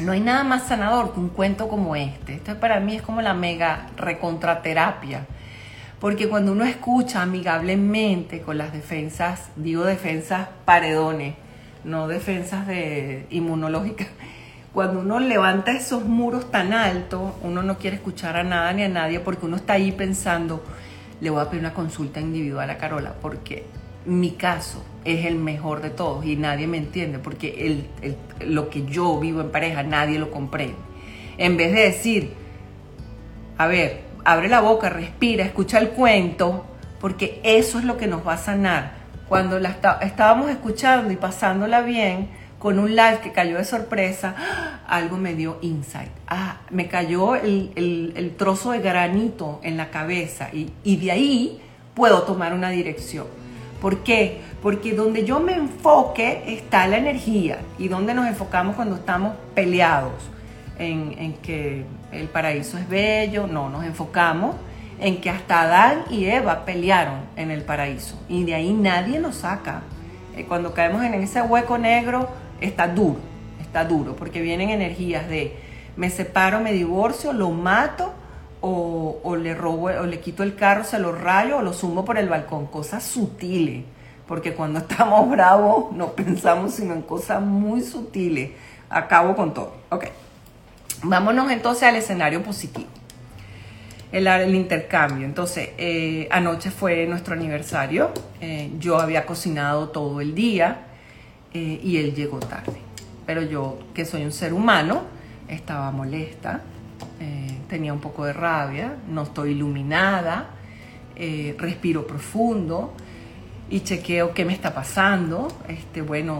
[0.00, 2.34] no hay nada más sanador que un cuento como este.
[2.34, 5.26] Esto para mí es como la mega recontraterapia.
[6.00, 11.34] Porque cuando uno escucha amigablemente con las defensas, digo defensas paredones,
[11.84, 14.08] no defensas de inmunológicas,
[14.72, 18.88] cuando uno levanta esos muros tan altos, uno no quiere escuchar a nada ni a
[18.88, 20.64] nadie porque uno está ahí pensando,
[21.22, 23.64] le voy a pedir una consulta individual a Carola porque
[24.04, 27.84] mi caso es el mejor de todos y nadie me entiende porque
[28.40, 30.74] lo que yo vivo en pareja nadie lo comprende.
[31.38, 32.32] En vez de decir,
[33.56, 36.66] a ver, abre la boca, respira, escucha el cuento,
[37.00, 38.94] porque eso es lo que nos va a sanar.
[39.28, 44.34] Cuando la estábamos escuchando y pasándola bien, con un live que cayó de sorpresa,
[44.88, 46.21] algo me dio insight.
[46.34, 51.60] Ah, me cayó el, trozo de granito en la cabeza y, y de ahí
[51.92, 53.26] puedo tomar una dirección.
[53.82, 54.40] ¿Por qué?
[54.62, 60.14] Porque donde yo me enfoque está la energía y donde nos enfocamos cuando estamos peleados
[60.78, 64.56] en, en, que el paraíso es bello, no, nos enfocamos
[65.00, 69.36] en que hasta Adán y Eva pelearon en el paraíso y de ahí nadie nos
[69.36, 69.82] saca.
[70.34, 72.26] Eh, cuando caemos en ese hueco negro
[72.58, 73.20] está duro,
[73.60, 75.61] está duro, porque vienen energías de
[75.96, 78.12] me separo, me divorcio, lo mato
[78.60, 82.18] o, le robo o le quito el carro, se lo rayo o lo sumo por
[82.18, 83.84] el balcón, cosas sutiles,
[84.26, 88.50] porque cuando estamos bravos no pensamos sino en cosas muy sutiles.
[88.88, 89.74] Acabo con todo.
[89.90, 90.06] Ok.
[91.02, 92.86] Vámonos entonces al escenario positivo
[94.12, 95.26] el, intercambio.
[95.26, 100.86] Entonces, eh, anoche fue nuestro aniversario, eh, yo había cocinado todo el día
[101.54, 102.76] eh, y él llegó tarde.
[103.26, 105.02] Pero yo, que soy un ser humano,
[105.48, 106.62] estaba molesta,
[107.68, 110.50] tenía un poco de rabia, no estoy iluminada,
[111.58, 112.94] respiro profundo
[113.70, 115.48] y chequeo qué me está pasando.
[115.68, 116.38] Este, bueno,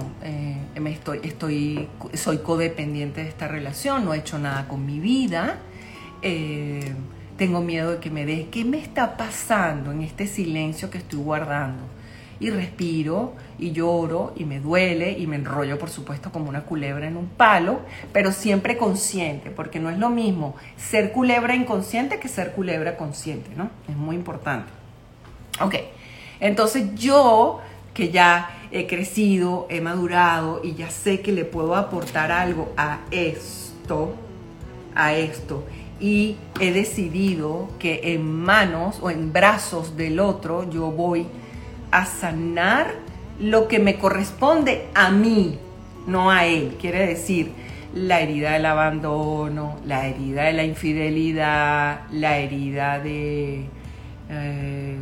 [0.81, 5.59] me estoy, estoy, soy codependiente de esta relación, no he hecho nada con mi vida
[7.37, 8.49] tengo miedo de que me deje.
[8.51, 11.83] ¿Qué me está pasando en este silencio que estoy guardando?
[12.43, 17.07] Y respiro y lloro y me duele y me enrollo, por supuesto, como una culebra
[17.07, 22.27] en un palo, pero siempre consciente, porque no es lo mismo ser culebra inconsciente que
[22.27, 23.71] ser culebra consciente, ¿no?
[23.89, 24.73] Es muy importante.
[25.61, 25.77] Ok,
[26.41, 27.61] entonces yo
[27.95, 33.03] que ya he crecido, he madurado y ya sé que le puedo aportar algo a
[33.13, 34.17] esto,
[34.97, 35.63] a esto,
[36.01, 41.29] y he decidido que en manos o en brazos del otro yo voy
[41.93, 42.89] a sanar
[43.39, 45.59] lo que me corresponde a mí,
[46.07, 46.77] no a él.
[46.81, 47.53] Quiere decir,
[47.95, 53.67] la herida del abandono, la herida de la infidelidad, la herida de,
[54.31, 54.97] eh,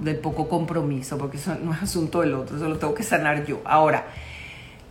[0.00, 3.44] del poco compromiso, porque eso no es asunto del otro, eso lo tengo que sanar
[3.44, 3.60] yo.
[3.64, 4.06] Ahora,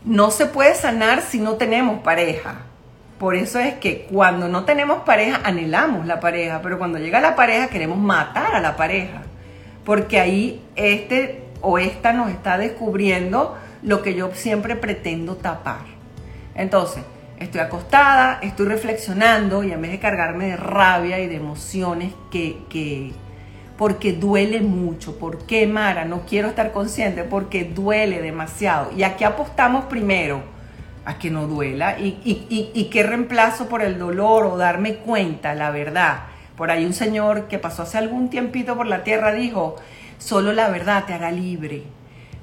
[0.06, 2.62] no se puede sanar si no tenemos pareja.
[3.18, 7.36] Por eso es que cuando no tenemos pareja anhelamos la pareja, pero cuando llega la
[7.36, 9.24] pareja queremos matar a la pareja,
[9.88, 15.86] porque ahí este o esta nos está descubriendo lo que yo siempre pretendo tapar.
[16.56, 17.06] Entonces,
[17.40, 22.58] estoy acostada, estoy reflexionando y en vez de cargarme de rabia y de emociones que,
[22.68, 23.14] que
[23.78, 25.18] porque duele mucho.
[25.18, 26.04] ¿Por qué, Mara?
[26.04, 28.92] No quiero estar consciente porque duele demasiado.
[28.94, 30.44] Y aquí apostamos primero
[31.06, 35.72] a que no duela y, y, qué reemplazo por el dolor o darme cuenta, la
[35.72, 36.24] verdad.
[36.58, 39.76] Por ahí un señor que pasó hace algún tiempito por la tierra dijo,
[40.18, 41.84] solo la verdad te hará libre.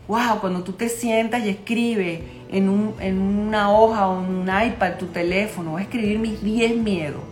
[0.07, 4.49] Wow, cuando tú te sientas y escribes en, un, en una hoja o en un
[4.49, 7.23] iPad, tu teléfono, voy a escribir mis 10 miedos,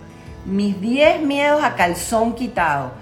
[0.45, 2.93] mis 10 miedos a calzón quitado.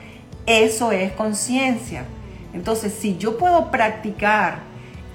[0.45, 2.05] Eso es conciencia.
[2.53, 4.59] Entonces, si yo puedo practicar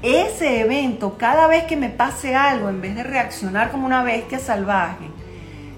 [0.01, 4.39] ese evento, cada vez que me pase algo, en vez de reaccionar como una bestia
[4.39, 5.05] salvaje,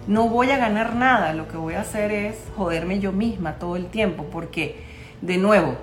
[0.08, 1.34] no voy a ganar nada.
[1.34, 4.78] Lo que voy a hacer es joderme yo misma todo el tiempo, porque,
[5.22, 5.76] de nuevo,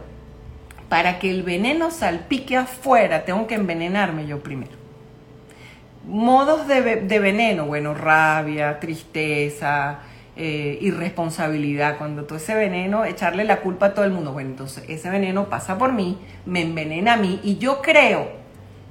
[0.88, 4.72] para que el veneno salpique afuera, tengo que envenenarme yo primero.
[6.06, 10.00] Modos de, veneno, bueno, rabia, tristeza,
[10.36, 14.32] eh, irresponsabilidad, cuando todo ese veneno, echarle la culpa a todo el mundo.
[14.32, 18.28] Bueno, entonces ese veneno pasa por mí, me envenena a mí y yo creo,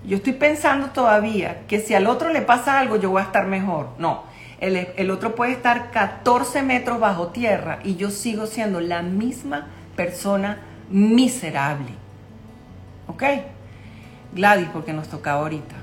[0.06, 3.46] yo estoy pensando todavía que si al otro le pasa algo yo voy a estar
[3.46, 3.90] mejor.
[4.00, 4.24] No,
[4.64, 10.60] el, otro puede estar 14 metros bajo tierra y yo sigo siendo la misma persona
[10.90, 11.92] miserable.
[13.08, 13.24] ¿Ok?
[14.34, 15.76] Gladys, porque nos tocaba ahorita.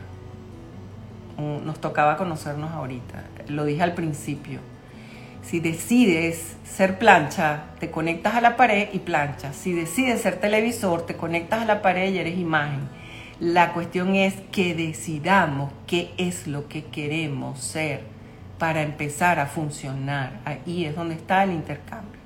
[1.65, 3.25] Nos tocaba conocernos ahorita.
[3.49, 4.61] Lo dije al principio
[5.43, 9.57] si decides ser plancha, te conectas a la pared y planchas.
[9.57, 12.89] Si decides ser televisor, te conectas a la pared y eres imagen.
[13.41, 18.03] La cuestión es que decidamos qué es lo que queremos ser
[18.61, 20.39] para empezar a funcionar.
[20.45, 22.21] Ahí es donde está el intercambio.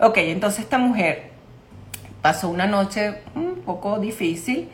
[0.00, 1.30] Ok, entonces esta mujer
[2.20, 4.68] pasó una noche un poco difícil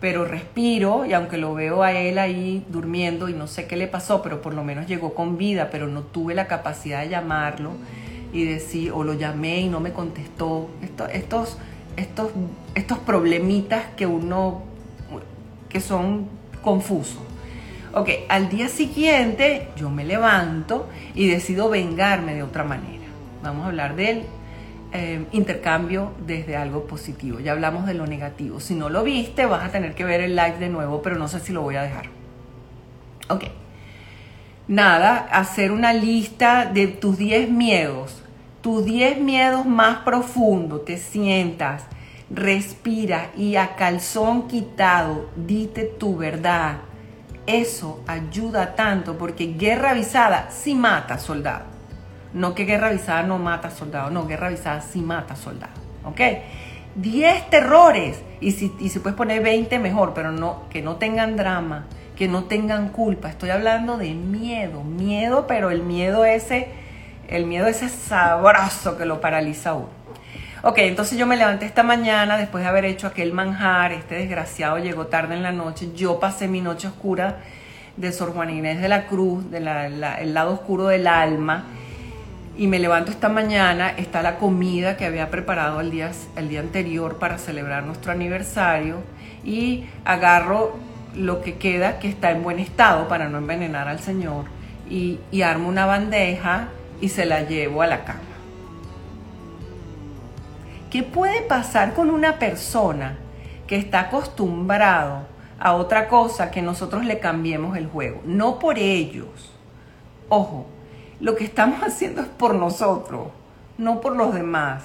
[0.00, 3.88] pero respiro y aunque lo veo a él ahí durmiendo y no sé qué le
[3.88, 7.72] pasó, pero por lo menos llegó con vida, pero no tuve la capacidad de llamarlo
[8.32, 10.70] y decir, o lo llamé y no me contestó.
[11.10, 11.58] estos,
[11.96, 12.30] estos,
[12.74, 14.62] estos problemitas que uno,
[15.68, 16.28] que son
[16.62, 17.27] confusos.
[17.94, 23.04] Ok, al día siguiente yo me levanto y decido vengarme de otra manera.
[23.42, 24.22] Vamos a hablar de él
[24.92, 27.40] eh, intercambio desde algo positivo.
[27.40, 28.58] Ya hablamos de lo negativo.
[28.58, 31.28] Si no lo viste, vas a tener que ver el live de nuevo, pero no
[31.28, 32.06] sé si lo voy a dejar.
[33.28, 33.44] Ok.
[34.66, 38.22] Nada, hacer una lista de tus 10 miedos.
[38.60, 40.84] Tus 10 miedos más profundos.
[40.84, 41.84] Te sientas,
[42.30, 46.78] respira y a calzón quitado, dite tu verdad.
[47.48, 51.64] Eso ayuda tanto porque guerra avisada sí mata soldado.
[52.34, 55.78] No que guerra avisada no mata soldados, no, guerra avisada sí mata soldados.
[56.04, 56.20] ¿Ok?
[56.96, 58.20] 10 terrores.
[58.40, 62.28] Y si, y si puedes poner 20, mejor, pero no, que no tengan drama, que
[62.28, 63.30] no tengan culpa.
[63.30, 66.68] Estoy hablando de miedo, miedo, pero el miedo ese,
[67.28, 69.97] el miedo ese sabroso que lo paraliza a uno.
[70.60, 74.78] Ok, entonces yo me levanté esta mañana después de haber hecho aquel manjar, este desgraciado
[74.78, 77.36] llegó tarde en la noche, yo pasé mi noche oscura
[77.96, 81.62] de Sor Juan Inés de la Cruz, del lado oscuro del alma,
[82.56, 86.58] y me levanto esta mañana, está la comida que había preparado el día, el día
[86.58, 88.96] anterior para celebrar nuestro aniversario,
[89.44, 90.76] y agarro
[91.14, 94.46] lo que queda que está en buen estado para no envenenar al Señor,
[94.90, 96.66] y, y armo una bandeja
[97.00, 98.27] y se la llevo a la cama.
[100.90, 103.18] ¿Qué puede pasar con una persona
[103.66, 105.26] que está acostumbrado
[105.60, 108.22] a otra cosa que nosotros le cambiemos el juego?
[108.24, 109.52] No por ellos.
[110.30, 110.66] Ojo,
[111.20, 113.28] lo que estamos haciendo es por nosotros,
[113.76, 114.84] no por los demás.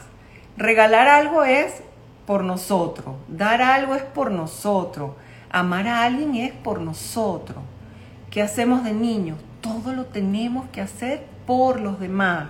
[0.57, 1.81] Regalar algo es
[2.25, 5.11] por nosotros, dar algo es por nosotros,
[5.49, 7.63] amar a alguien es por nosotros.
[8.29, 9.37] ¿Qué hacemos de niños?
[9.61, 12.49] Todo lo tenemos que hacer por los demás.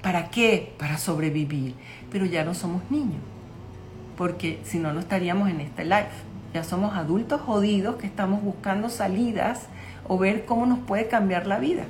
[0.00, 0.74] ¿Para qué?
[0.78, 1.74] Para sobrevivir
[2.14, 3.20] pero ya no somos niños,
[4.16, 6.06] porque si no, no estaríamos en este live.
[6.54, 9.66] Ya somos adultos jodidos que estamos buscando salidas
[10.06, 11.86] o ver cómo nos puede cambiar la vida.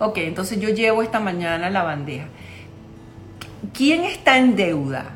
[0.00, 2.26] Ok, entonces yo llevo esta mañana la bandeja.
[3.72, 5.12] ¿Quién está en deuda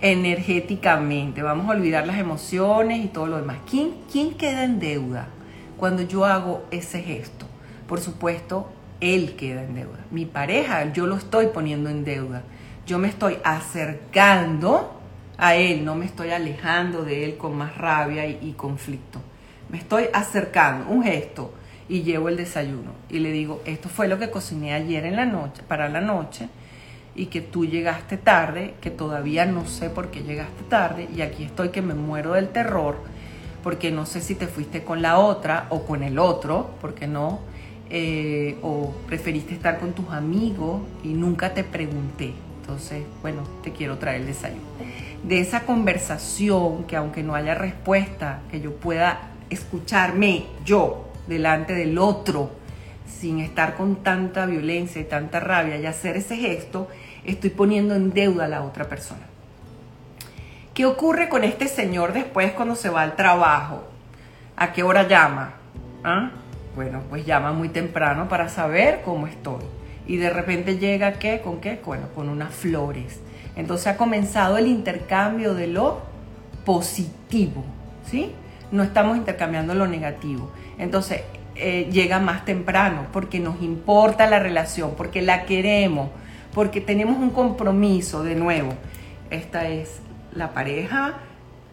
[0.00, 1.40] energéticamente?
[1.40, 3.58] Vamos a olvidar las emociones y todo lo demás.
[3.70, 5.28] ¿Quién, quién queda en deuda
[5.76, 7.46] cuando yo hago ese gesto?
[7.86, 8.68] Por supuesto,
[8.98, 10.00] él queda en deuda.
[10.10, 12.42] Mi pareja, yo lo estoy poniendo en deuda
[12.86, 15.00] yo me estoy acercando
[15.38, 19.20] a Él, no me estoy alejando de Él con más rabia y, conflicto.
[19.68, 21.52] Me estoy acercando, un gesto,
[21.88, 22.92] y llevo el desayuno.
[23.08, 26.48] Y le digo, esto fue lo que cociné ayer en la noche, para la noche,
[27.14, 31.44] y que tú llegaste tarde, que todavía no sé por qué llegaste tarde, y aquí
[31.44, 32.96] estoy que me muero del terror,
[33.62, 37.40] porque no sé si te fuiste con la otra o con el otro, porque no,
[37.90, 42.32] eh, o preferiste estar con tus amigos y nunca te pregunté.
[42.72, 44.62] Entonces, bueno, te quiero traer el desayuno.
[45.22, 51.98] De esa conversación, que aunque no haya respuesta, que yo pueda escucharme yo delante del
[51.98, 52.50] otro,
[53.06, 56.88] sin estar con tanta violencia y tanta rabia y hacer ese gesto,
[57.24, 59.26] estoy poniendo en deuda a la otra persona.
[60.72, 63.84] ¿Qué ocurre con este señor después cuando se va al trabajo?
[64.56, 65.56] ¿A qué hora llama?
[66.02, 66.30] ¿Ah?
[66.74, 69.60] Bueno, pues llama muy temprano para saber cómo estoy
[70.06, 71.40] y de repente llega ¿qué?
[71.40, 71.80] ¿Con qué?
[71.84, 73.20] Bueno, con unas flores.
[73.56, 76.00] Entonces ha comenzado el intercambio de lo
[76.64, 77.64] positivo,
[78.10, 78.32] ¿sí?
[78.70, 80.50] No estamos intercambiando lo negativo.
[80.78, 81.22] Entonces
[81.54, 86.08] eh, llega más temprano porque nos importa la relación, porque la queremos,
[86.54, 88.72] porque tenemos un compromiso de nuevo.
[89.30, 90.00] Esta es
[90.34, 91.18] la pareja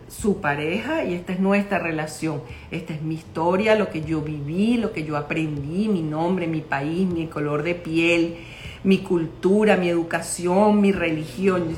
[0.09, 2.41] su pareja y esta es nuestra relación.
[2.71, 6.61] Esta es mi historia, lo que yo viví, lo que yo aprendí, mi nombre, mi
[6.61, 8.37] país, mi color de piel,
[8.83, 11.75] mi cultura, mi educación, mi religión.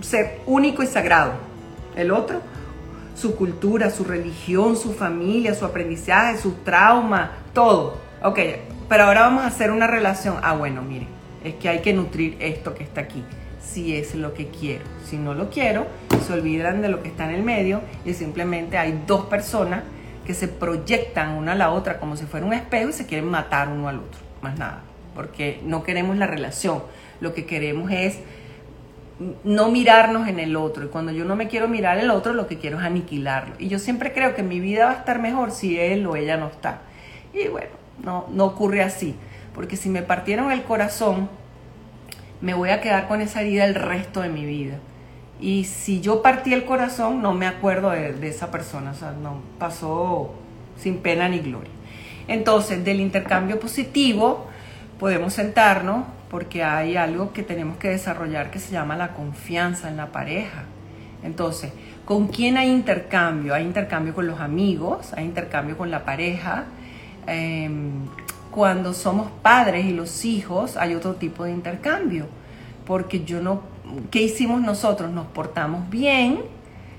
[0.00, 1.32] Ser único y sagrado.
[1.96, 2.40] El otro,
[3.14, 7.98] su cultura, su religión, su familia, su aprendizaje, su trauma, todo.
[8.22, 8.38] Ok,
[8.88, 10.36] pero ahora vamos a hacer una relación.
[10.42, 11.06] Ah, bueno, mire,
[11.44, 13.22] es que hay que nutrir esto que está aquí
[13.64, 14.84] si es lo que quiero.
[15.04, 15.86] Si no lo quiero,
[16.26, 19.82] se olvidan de lo que está en el medio y simplemente hay dos personas
[20.26, 23.28] que se proyectan una a la otra como si fuera un espejo y se quieren
[23.28, 24.20] matar uno al otro.
[24.42, 24.82] Más nada,
[25.14, 26.82] porque no queremos la relación.
[27.20, 28.18] Lo que queremos es
[29.44, 30.84] no mirarnos en el otro.
[30.84, 33.54] Y cuando yo no me quiero mirar el otro, lo que quiero es aniquilarlo.
[33.58, 36.36] Y yo siempre creo que mi vida va a estar mejor si él o ella
[36.36, 36.82] no está.
[37.32, 37.70] Y bueno,
[38.02, 39.14] no, no ocurre así.
[39.54, 41.28] Porque si me partieron el corazón,
[42.40, 44.78] me voy a quedar con esa herida el resto de mi vida.
[45.40, 49.40] Y si yo partí el corazón, no me acuerdo de, esa persona, o sea, no
[49.58, 50.34] pasó
[50.78, 51.70] sin pena ni gloria.
[52.28, 54.46] Entonces, del intercambio positivo,
[54.98, 59.96] podemos sentarnos porque hay algo que tenemos que desarrollar que se llama la confianza en
[59.96, 60.64] la pareja.
[61.22, 61.72] Entonces,
[62.04, 63.54] ¿con quién hay intercambio?
[63.54, 66.64] Hay intercambio con los amigos, hay intercambio con la pareja.
[67.26, 68.06] Em,
[68.54, 72.26] cuando somos padres y los hijos hay otro tipo de intercambio,
[72.86, 73.62] porque yo no,
[74.12, 75.10] ¿qué hicimos nosotros?
[75.10, 76.42] Nos portamos bien,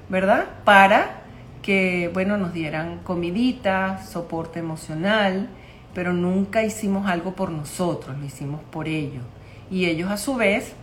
[0.09, 0.47] ¿verdad?
[0.65, 1.21] Para
[1.61, 5.47] que, bueno, nos dieran comidita, soporte emocional,
[5.93, 9.23] pero nunca hicimos algo por nosotros, lo hicimos por ellos.
[9.71, 10.73] Y ellos a su vez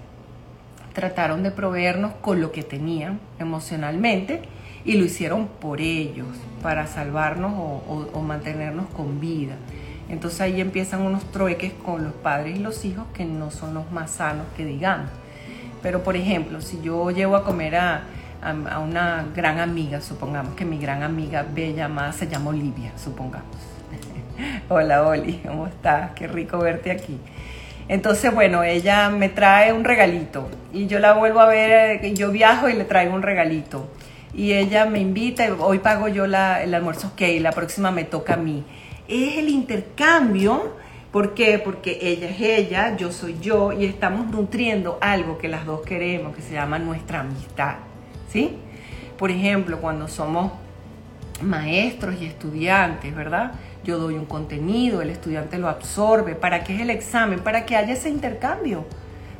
[0.94, 4.40] trataron de proveernos con lo que tenían emocionalmente
[4.86, 6.28] y lo hicieron por ellos,
[6.62, 9.56] para salvarnos o, o mantenernos con vida.
[10.12, 13.90] Entonces ahí empiezan unos trueques con los padres y los hijos que no son los
[13.90, 15.08] más sanos que digamos.
[15.82, 18.02] Pero por ejemplo, si yo llevo a comer a,
[18.42, 23.56] a, una gran amiga, supongamos que mi gran amiga bella más se llama Olivia, supongamos.
[24.68, 26.10] Hola Oli, ¿cómo estás?
[26.10, 27.18] Qué rico verte aquí.
[27.88, 32.68] Entonces, bueno, ella me trae un regalito y yo la vuelvo a ver, yo viajo
[32.68, 33.90] y le traigo un regalito.
[34.34, 38.34] Y ella me invita, hoy pago yo la, el almuerzo, ok, la próxima me toca
[38.34, 38.62] a mí.
[39.12, 40.76] Es el intercambio,
[41.10, 41.58] ¿por qué?
[41.58, 46.34] Porque ella es ella, yo soy yo y estamos nutriendo algo que las dos queremos,
[46.34, 47.76] que se llama nuestra amistad,
[48.30, 48.56] ¿sí?
[49.18, 50.52] Por ejemplo, cuando somos
[51.42, 53.52] maestros y estudiantes, ¿verdad?
[53.84, 56.34] yo doy un contenido, el estudiante lo absorbe.
[56.34, 57.40] ¿Para qué es el examen?
[57.40, 58.84] Para que haya ese intercambio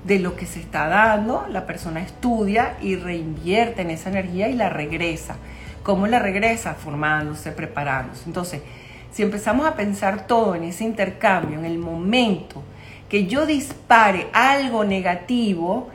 [0.04, 4.54] de lo que se está dando, la persona estudia y reinvierte en esa energía y
[4.54, 5.36] la regresa.
[5.82, 6.74] ¿Cómo la regresa?
[6.74, 8.24] Formándose, preparándose.
[8.26, 8.62] Entonces,
[9.12, 12.62] si empezamos a pensar todo en ese intercambio, en el momento
[13.08, 15.90] que yo dispare algo negativo,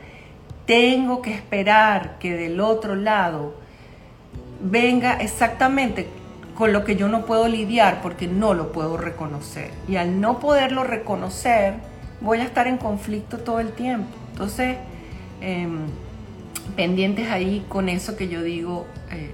[0.66, 3.54] tengo que esperar que del otro lado
[4.60, 6.06] venga exactamente
[6.54, 9.70] con lo que yo no puedo lidiar porque no lo puedo reconocer.
[9.88, 11.74] Y al no poderlo reconocer,
[12.20, 14.08] voy a estar en conflicto todo el tiempo.
[14.32, 14.76] Entonces,
[15.40, 15.86] em,
[16.76, 19.30] pendientes ahí con eso que yo digo, eh,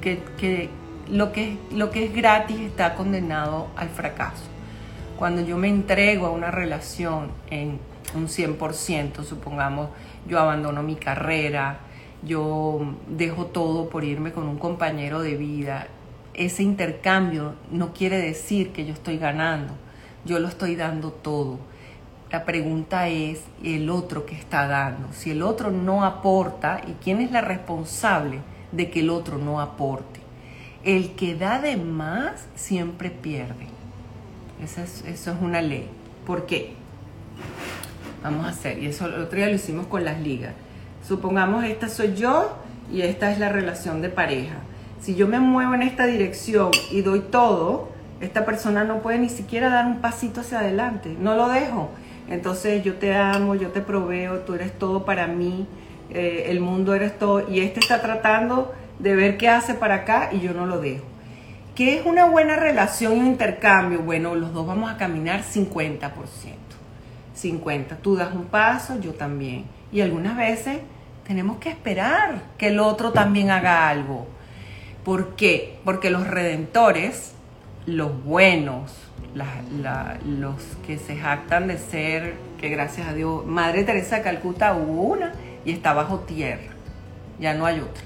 [0.00, 0.70] que,
[1.08, 4.44] lo que lo que es gratis está condenado al fracaso.
[5.18, 7.78] Cuando yo me entrego a una relación en
[8.14, 9.88] un 100%, supongamos,
[10.28, 11.78] yo abandono mi carrera,
[12.22, 15.86] yo dejo todo por irme con un compañero de vida
[16.36, 19.72] ese intercambio no quiere decir que yo estoy ganando,
[20.24, 21.58] yo lo estoy dando todo.
[22.30, 25.08] La pregunta es el otro que está dando.
[25.12, 28.40] Si el otro no aporta, ¿y quién es la responsable
[28.72, 30.15] de que el otro no aporte?
[30.86, 33.66] El que da de más siempre pierde.
[34.64, 35.90] Eso es, eso es una ley.
[36.24, 36.72] ¿Por qué?
[38.22, 40.54] Vamos a hacer, y eso el otro día lo hicimos con las ligas.
[41.06, 42.56] Supongamos esta soy yo
[42.90, 44.56] y esta es la relación de pareja
[45.00, 49.28] si yo me muevo en esta dirección y doy todo, esta persona no puede ni
[49.28, 51.90] siquiera dar un pasito hacia adelante, no lo dejo.
[52.28, 55.66] Entonces yo te amo, yo te proveo, tú eres todo para mí,
[56.10, 60.30] eh, el mundo eres todo, y este está tratando de ver qué hace para acá
[60.32, 61.04] y yo no lo dejo.
[61.74, 64.00] ¿Qué es una buena relación y un intercambio?
[64.00, 66.10] Bueno, los dos vamos a caminar 50%.
[67.34, 67.96] 50.
[67.96, 69.66] Tú das un paso, yo también.
[69.92, 70.78] Y algunas veces
[71.26, 74.26] tenemos que esperar que el otro también haga algo.
[75.04, 75.78] ¿Por qué?
[75.84, 77.34] Porque los redentores,
[77.84, 78.92] los buenos,
[80.24, 85.02] los que se jactan de ser, que gracias a Dios, Madre Teresa de Calcuta hubo
[85.02, 85.32] una
[85.64, 86.72] y está bajo tierra,
[87.38, 88.02] ya no hay otra.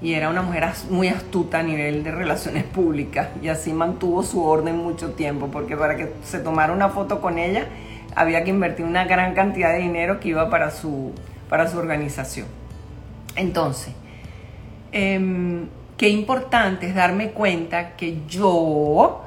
[0.00, 4.44] Y era una mujer muy astuta a nivel de relaciones públicas y así mantuvo su
[4.44, 7.66] orden mucho tiempo, porque para que se tomara una foto con ella
[8.14, 11.12] había que invertir una gran cantidad de dinero que iba para su,
[11.48, 12.46] para su organización.
[13.34, 13.94] Entonces,
[14.92, 19.22] eh, qué importante es darme cuenta que yo,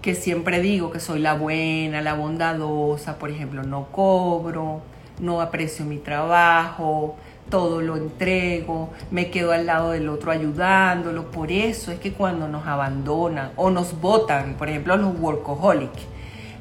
[0.00, 4.80] que siempre digo que soy la buena, la bondadosa, por ejemplo, no cobro,
[5.20, 7.16] no aprecio mi trabajo,
[7.50, 11.30] todo lo entrego, me quedo al lado del otro ayudándolo.
[11.30, 16.02] Por eso es que cuando nos abandonan o nos votan, por ejemplo, los workaholics,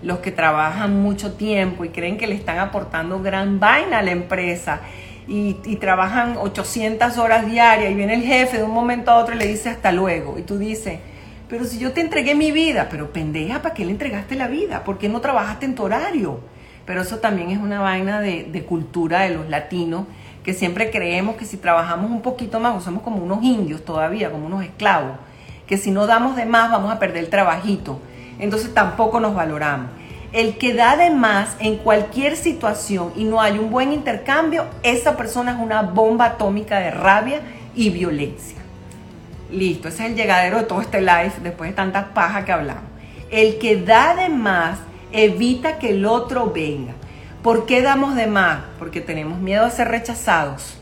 [0.02, 4.12] los que trabajan mucho tiempo y creen que le están aportando gran vaina a la
[4.12, 4.82] empresa
[5.28, 9.38] y, trabajan 800 horas diarias y viene el jefe de un momento a otro y
[9.38, 10.38] le dice hasta luego.
[10.38, 11.00] Y tú dices,
[11.48, 14.84] pero si yo te entregué mi vida, pero pendeja, ¿para qué le entregaste la vida?
[14.84, 16.42] ¿Por qué no trabajaste en tu horario?
[16.86, 20.06] Pero eso también es una vaina de, de cultura de los latinos,
[20.44, 24.46] que siempre creemos que si trabajamos un poquito más, somos como unos indios todavía, como
[24.46, 25.18] unos esclavos,
[25.68, 28.00] que si no damos de más vamos a perder el trabajito.
[28.40, 29.90] Entonces tampoco nos valoramos.
[30.34, 35.16] El que da de más en cualquier situación y no hay un buen intercambio, esa
[35.16, 37.42] persona es una bomba atómica de rabia
[37.76, 38.58] y violencia.
[39.52, 42.84] Listo, ese es el llegadero de todo este live después de tantas pajas que hablamos.
[43.30, 44.80] El que da de más
[45.12, 46.94] evita que el otro venga.
[47.44, 48.62] ¿Por qué damos de más?
[48.80, 50.78] Porque tenemos miedo a ser rechazados.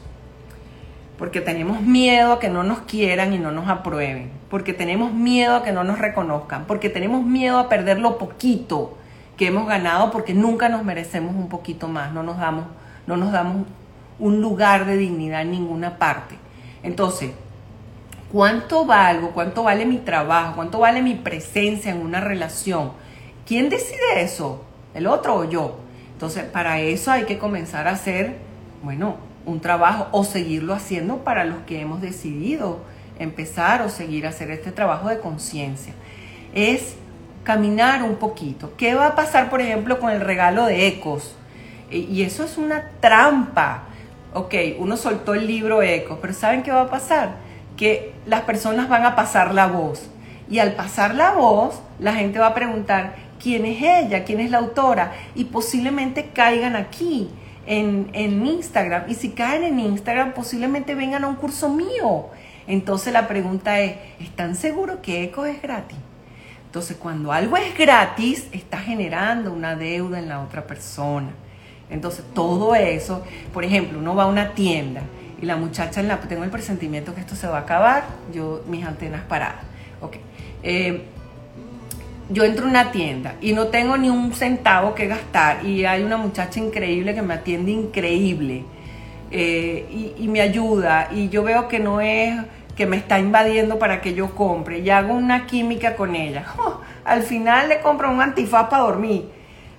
[1.18, 4.32] Porque tenemos miedo a que no nos quieran y no nos aprueben.
[4.50, 6.66] Porque tenemos miedo a que no nos reconozcan.
[6.66, 8.98] Porque tenemos miedo a perder lo poquito
[9.42, 12.66] que hemos ganado porque nunca nos merecemos un poquito más, no nos damos,
[13.08, 13.66] no nos damos
[14.20, 16.36] un lugar de dignidad en ninguna parte.
[16.84, 17.32] Entonces,
[18.32, 19.32] ¿cuánto valgo?
[19.32, 20.54] ¿Cuánto vale mi trabajo?
[20.58, 22.92] ¿Cuánto vale mi presencia en una relación?
[23.48, 24.64] ¿Quién decide eso?
[24.94, 25.78] ¿El otro o yo?
[26.22, 28.36] Entonces, para eso hay que comenzar a hacer,
[28.84, 32.82] bueno, un trabajo o seguirlo haciendo para los que hemos decidido
[33.18, 35.96] empezar o seguir a hacer este trabajo de conciencia.
[36.54, 36.94] Es
[37.42, 38.74] caminar un poquito.
[38.78, 41.36] ¿Qué va a pasar, por ejemplo, con el regalo de Ecos?
[41.90, 43.86] Y eso es una trampa.
[44.36, 47.32] Ok, uno soltó el libro Ecos, pero ¿saben qué va a pasar?
[47.76, 50.08] Que las personas van a pasar la voz.
[50.52, 54.24] Y al pasar la voz, la gente va a preguntar, ¿quién es ella?
[54.24, 55.14] ¿Quién es la autora?
[55.36, 57.30] Y posiblemente caigan aquí,
[57.66, 59.04] en, en Instagram.
[59.08, 62.28] Y si caen en Instagram, posiblemente vengan a un curso mío.
[62.68, 65.98] Entonces la pregunta es, ¿están seguros que Ecos es gratis?
[66.66, 71.32] Entonces, cuando algo es gratis, está generando una deuda en la otra persona.
[71.90, 75.02] Entonces, todo eso, por ejemplo, uno va a una tienda
[75.42, 78.64] y la muchacha en la, tengo el presentimiento que esto se va a acabar, yo
[78.68, 79.66] mis antenas paradas.
[80.00, 80.16] Ok.
[80.64, 81.08] Eh,
[82.32, 86.04] yo entro a una tienda y no tengo ni un centavo que gastar y hay
[86.04, 88.64] una muchacha increíble que me atiende increíble
[89.32, 92.36] eh, y me ayuda y yo veo que no es
[92.76, 96.46] que me está invadiendo para que yo compre y hago una química con ella.
[97.06, 99.30] al final le compro un antifaz para dormir,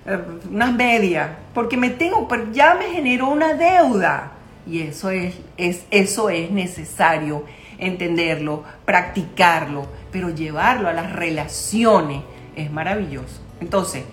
[0.05, 4.31] eh, unas medias, porque me tengo, pero ya me generó una deuda.
[4.65, 7.43] Y eso es, es, eso es necesario
[7.77, 12.21] entenderlo, practicarlo, pero llevarlo a las relaciones
[12.55, 13.41] es maravilloso.
[13.59, 14.03] Entonces,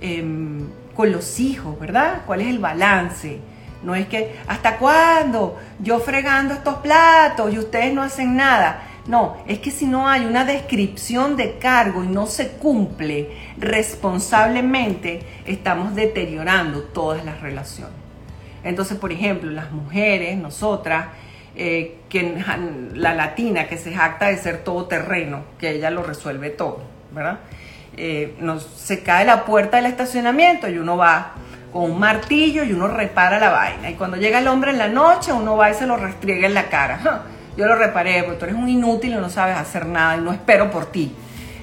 [0.00, 2.22] em, con los hijos, ¿verdad?
[2.26, 3.38] ¿Cuál es el balance?
[3.82, 5.58] No es que, ¿hasta cuándo?
[5.78, 8.82] Yo fregando estos platos y ustedes no hacen nada.
[9.06, 15.22] No, es que si no hay una descripción de cargo y no se cumple responsablemente,
[15.46, 17.94] estamos deteriorando todas las relaciones.
[18.62, 21.06] Entonces, por ejemplo, las mujeres, nosotras,
[21.56, 22.44] eh, que
[22.94, 26.82] la latina que se jacta de ser todoterreno, que ella lo resuelve todo,
[27.12, 27.40] ¿verdad?
[27.96, 28.36] Eh,
[28.76, 31.32] se cae la puerta del estacionamiento y uno va
[31.72, 33.90] con un martillo y uno repara la vaina.
[33.90, 36.54] Y cuando llega el hombre en la noche, uno va y se lo restriega en
[36.54, 37.24] la cara.
[37.56, 40.32] Yo lo reparé, porque tú eres un inútil y no sabes hacer nada y no
[40.32, 41.14] espero por ti.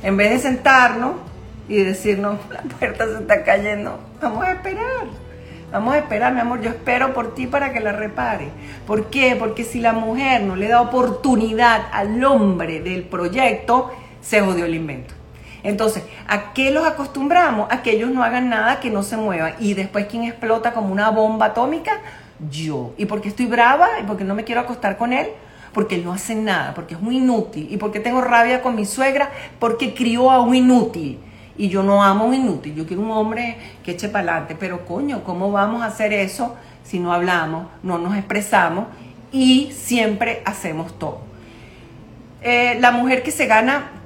[0.03, 1.15] En vez de sentarnos
[1.67, 5.27] y decirnos, la puerta se está cayendo, vamos a esperar.
[5.71, 8.49] Vamos a esperar, mi amor, yo espero por ti para que la repare.
[8.85, 9.35] ¿Por qué?
[9.37, 14.75] Porque si la mujer no le da oportunidad al hombre del proyecto, se jodió el
[14.75, 15.13] invento.
[15.63, 17.67] Entonces, ¿a qué los acostumbramos?
[17.71, 19.53] A que ellos no hagan nada, que no se muevan.
[19.59, 21.99] Y después, ¿quién explota como una bomba atómica?
[22.51, 22.93] Yo.
[22.97, 23.87] ¿Y porque estoy brava?
[24.01, 25.27] ¿Y porque no me quiero acostar con él?
[25.73, 27.67] Porque él no hace nada, porque es muy inútil.
[27.69, 29.31] ¿Y porque tengo rabia con mi suegra?
[29.59, 31.19] Porque crió a un inútil.
[31.57, 32.75] Y yo no amo un inútil.
[32.75, 34.55] Yo quiero un hombre que eche para adelante.
[34.59, 38.85] Pero coño, ¿cómo vamos a hacer eso si no hablamos, no nos expresamos
[39.31, 41.21] y siempre hacemos todo?
[42.41, 43.96] Eh, la mujer que se gana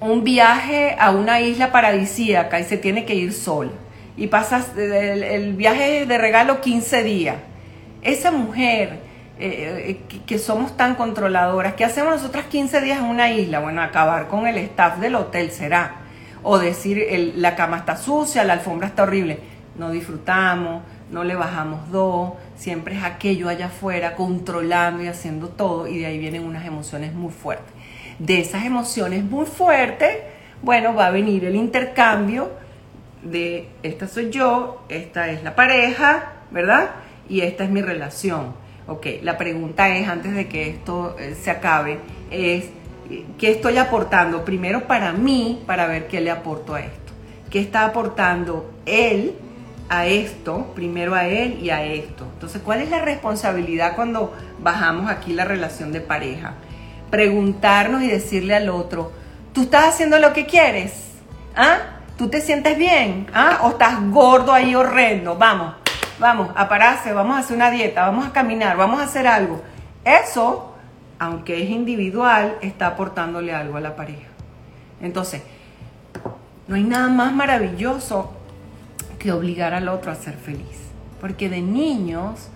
[0.00, 3.72] un viaje a una isla paradisíaca y se tiene que ir sola.
[4.16, 7.36] Y pasas el, viaje de regalo 15 días.
[8.02, 9.00] Esa mujer
[9.38, 13.60] eh, eh, que, somos tan controladoras, ¿qué hacemos nosotras 15 días en una isla?
[13.60, 15.96] Bueno, acabar con el staff del hotel será.
[16.42, 19.40] O decir, la cama está sucia, la alfombra está horrible.
[19.76, 25.86] No disfrutamos, no le bajamos dos, siempre es aquello allá afuera controlando y haciendo todo
[25.86, 27.76] y de ahí vienen unas emociones muy fuertes
[28.18, 30.16] de esas emociones muy fuertes,
[30.62, 32.50] bueno, va a venir el intercambio
[33.22, 36.90] de esta soy yo, esta es la pareja, ¿verdad?
[37.28, 38.54] Y esta es mi relación.
[38.86, 41.98] Ok, la pregunta es, antes de que esto eh, se acabe,
[42.30, 42.66] es,
[43.36, 44.44] ¿qué estoy aportando?
[44.44, 47.12] Primero para mí, para ver qué le aporto a esto.
[47.50, 49.34] ¿Qué está aportando él
[49.88, 50.72] a esto?
[50.74, 52.26] Primero a él y a esto.
[52.34, 56.54] Entonces, ¿cuál es la responsabilidad cuando bajamos aquí la relación de pareja?
[57.10, 59.12] Preguntarnos y decirle al otro,
[59.52, 60.92] ¿tú estás haciendo lo que quieres?
[61.54, 61.78] ¿Ah?
[62.16, 63.26] ¿Tú te sientes bien?
[63.32, 63.60] ¿Ah?
[63.62, 65.36] ¿O estás gordo ahí horrendo?
[65.36, 65.74] Vamos,
[66.18, 69.62] vamos a pararse, vamos a hacer una dieta, vamos a caminar, vamos a hacer algo.
[70.04, 70.74] Eso,
[71.18, 74.28] aunque es individual, está aportándole algo a la pareja.
[75.00, 75.42] Entonces,
[76.68, 78.32] no hay nada más maravilloso
[79.18, 80.86] que obligar al otro a ser feliz.
[81.20, 82.48] Porque de niños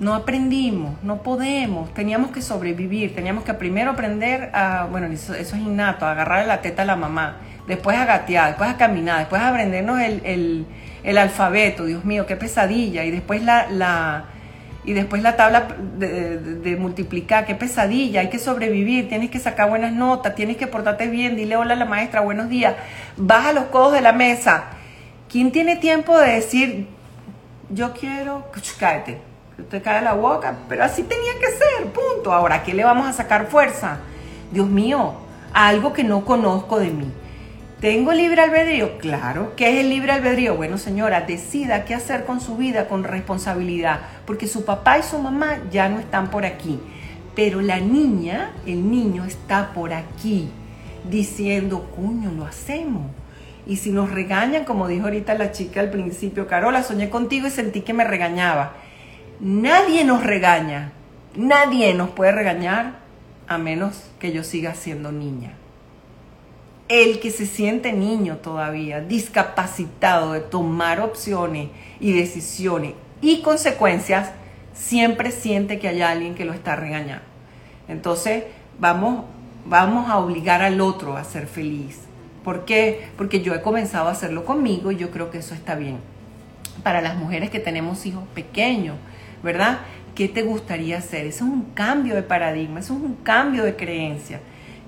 [0.00, 5.52] no aprendimos, no podemos, teníamos que sobrevivir, teníamos que primero aprender a, bueno, eso, es
[5.54, 7.36] innato, a agarrar la teta a la mamá,
[7.66, 10.66] después a gatear, después a caminar, después a aprendernos el,
[11.16, 14.24] alfabeto, Dios mío, qué pesadilla, y después la, la
[14.86, 19.92] y después la tabla de, multiplicar, qué pesadilla, hay que sobrevivir, tienes que sacar buenas
[19.92, 22.74] notas, tienes que portarte bien, dile hola a la maestra, buenos días,
[23.16, 24.64] baja los codos de la mesa.
[25.30, 26.86] ¿Quién tiene tiempo de decir,
[27.70, 28.44] yo quiero,
[28.78, 29.20] cállate,
[29.62, 32.32] te cae la boca, pero así tenía que ser, punto.
[32.32, 33.98] Ahora, ¿qué le vamos a sacar fuerza?
[34.50, 35.14] Dios mío,
[35.52, 37.10] algo que no conozco de mí.
[37.80, 38.98] ¿Tengo libre albedrío?
[38.98, 39.52] Claro.
[39.56, 40.56] ¿Qué es el libre albedrío?
[40.56, 45.18] Bueno, señora, decida qué hacer con su vida con responsabilidad, porque su papá y su
[45.18, 46.80] mamá ya no están por aquí,
[47.34, 50.50] pero la niña, el niño está por aquí.
[51.08, 53.10] diciendo, cuño, lo hacemos.
[53.66, 57.50] Y si nos regañan, como dijo ahorita la chica al principio, Carola, soñé contigo y
[57.50, 58.72] sentí que me regañaba.
[59.40, 60.92] Nadie nos regaña,
[61.34, 63.00] nadie nos puede regañar
[63.48, 65.54] a menos que yo siga siendo niña.
[66.88, 71.68] El que se siente niño todavía, discapacitado de tomar opciones
[71.98, 74.30] y decisiones y consecuencias,
[74.72, 77.24] siempre siente que hay alguien que lo está regañando.
[77.88, 78.44] Entonces,
[78.78, 79.24] vamos,
[79.66, 82.00] vamos a obligar al otro a ser feliz.
[82.44, 83.08] ¿Por qué?
[83.16, 85.98] Porque yo he comenzado a hacerlo conmigo y yo creo que eso está bien.
[86.82, 88.96] Para las mujeres que tenemos hijos pequeños,
[89.44, 89.78] ¿verdad?
[90.16, 91.26] ¿Qué te gustaría hacer?
[91.26, 94.40] Eso es un cambio de paradigma, eso es un cambio de creencia.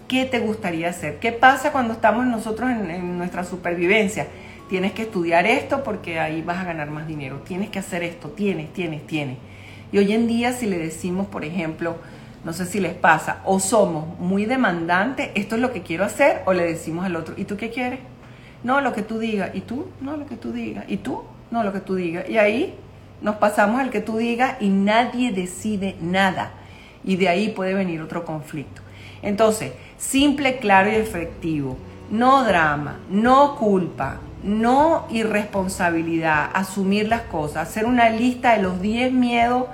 [0.09, 1.19] ¿Qué te gustaría hacer?
[1.19, 4.27] ¿Qué pasa cuando estamos nosotros en, en nuestra supervivencia?
[4.69, 7.43] Tienes que estudiar esto porque ahí vas a ganar más dinero.
[7.47, 9.37] Tienes que hacer esto, tienes, tienes, tienes.
[9.93, 11.97] Y hoy en día si le decimos, por ejemplo,
[12.45, 16.43] no sé si les pasa, o somos muy demandantes, esto es lo que quiero hacer,
[16.47, 17.99] o le decimos al otro, ¿y tú qué quieres?
[18.63, 19.89] No, lo que tú digas, ¿y tú?
[20.01, 21.25] No, lo que tú digas, ¿y tú?
[21.51, 22.29] No, lo que tú digas.
[22.29, 22.75] Y ahí
[23.21, 26.53] nos pasamos al que tú digas y nadie decide nada.
[27.05, 28.83] Y de ahí puede venir otro conflicto.
[29.23, 31.77] Entonces, simple, claro y efectivo.
[32.11, 39.13] No drama, no culpa, no irresponsabilidad, asumir las cosas, hacer una lista de los 10
[39.13, 39.67] miedos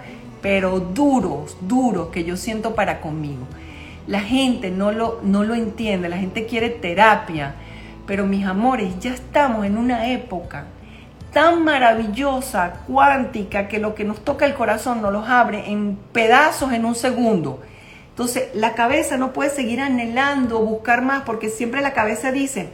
[0.42, 3.46] pero duros, duros que yo siento para conmigo.
[4.08, 7.54] La gente no lo, no lo entiende, la gente quiere terapia,
[8.06, 10.66] pero mis amores, ya estamos en una época
[11.32, 16.72] tan maravillosa, cuántica, que lo que nos toca el corazón nos los abre en pedazos
[16.72, 17.60] en un segundo.
[18.10, 22.68] Entonces, la cabeza no puede seguir anhelando, buscar más, porque siempre la cabeza dice,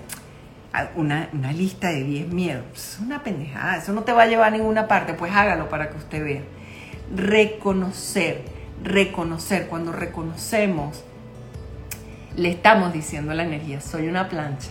[0.73, 4.49] ah, una, lista de 10 miedos, es una pendejada, eso no te va a llevar
[4.49, 6.43] a ninguna parte, pues hágalo para que usted vea
[7.15, 8.43] reconocer,
[8.83, 11.05] reconocer, cuando reconocemos,
[12.37, 14.71] le estamos diciendo a la energía, soy una plancha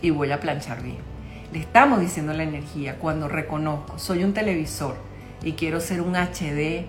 [0.00, 1.11] y voy a planchar bien.
[1.52, 4.96] Le estamos diciendo la energía, cuando reconozco, soy un televisor
[5.42, 6.86] y quiero ser un HD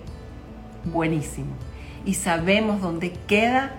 [0.84, 1.52] buenísimo.
[2.06, 3.72] Y sabemos dónde queda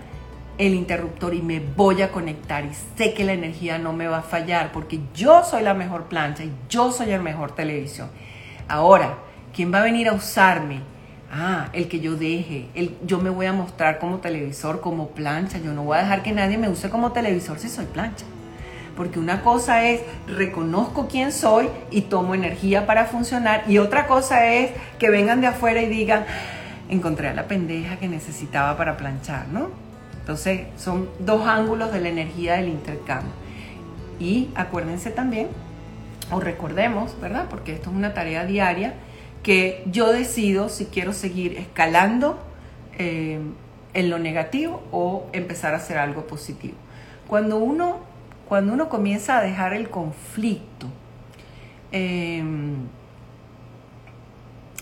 [0.60, 4.20] el interruptor y me voy a conectar y sé que la energía no me va
[4.20, 8.10] a fallar porque yo soy la mejor plancha y yo soy el mejor televisión.
[8.68, 9.18] Ahora,
[9.56, 10.82] ¿quién va a venir a usarme
[11.32, 12.70] Ah, el que yo deje,
[13.06, 16.32] yo me voy a mostrar como televisor, como plancha, yo no voy a dejar que
[16.32, 18.26] nadie me use como televisor si soy plancha.
[18.96, 24.54] Porque una cosa es reconozco quién soy y tomo energía para funcionar y otra cosa
[24.54, 26.26] es que vengan de afuera y digan,
[26.90, 29.70] encontré a la pendeja que necesitaba para planchar, ¿no?
[30.20, 33.32] Entonces son dos ángulos de la energía del intercambio.
[34.20, 35.50] Y acuérdense también,
[36.32, 37.48] o recordemos, ¿verdad?
[37.50, 38.94] Porque esto es una tarea diaria,
[39.44, 42.40] que yo decido si quiero seguir escalando
[42.98, 43.40] eh,
[43.94, 46.76] en lo negativo o empezar a hacer algo positivo.
[47.28, 48.00] Cuando uno,
[48.48, 50.88] cuando uno comienza a dejar el conflicto,
[51.92, 52.76] em,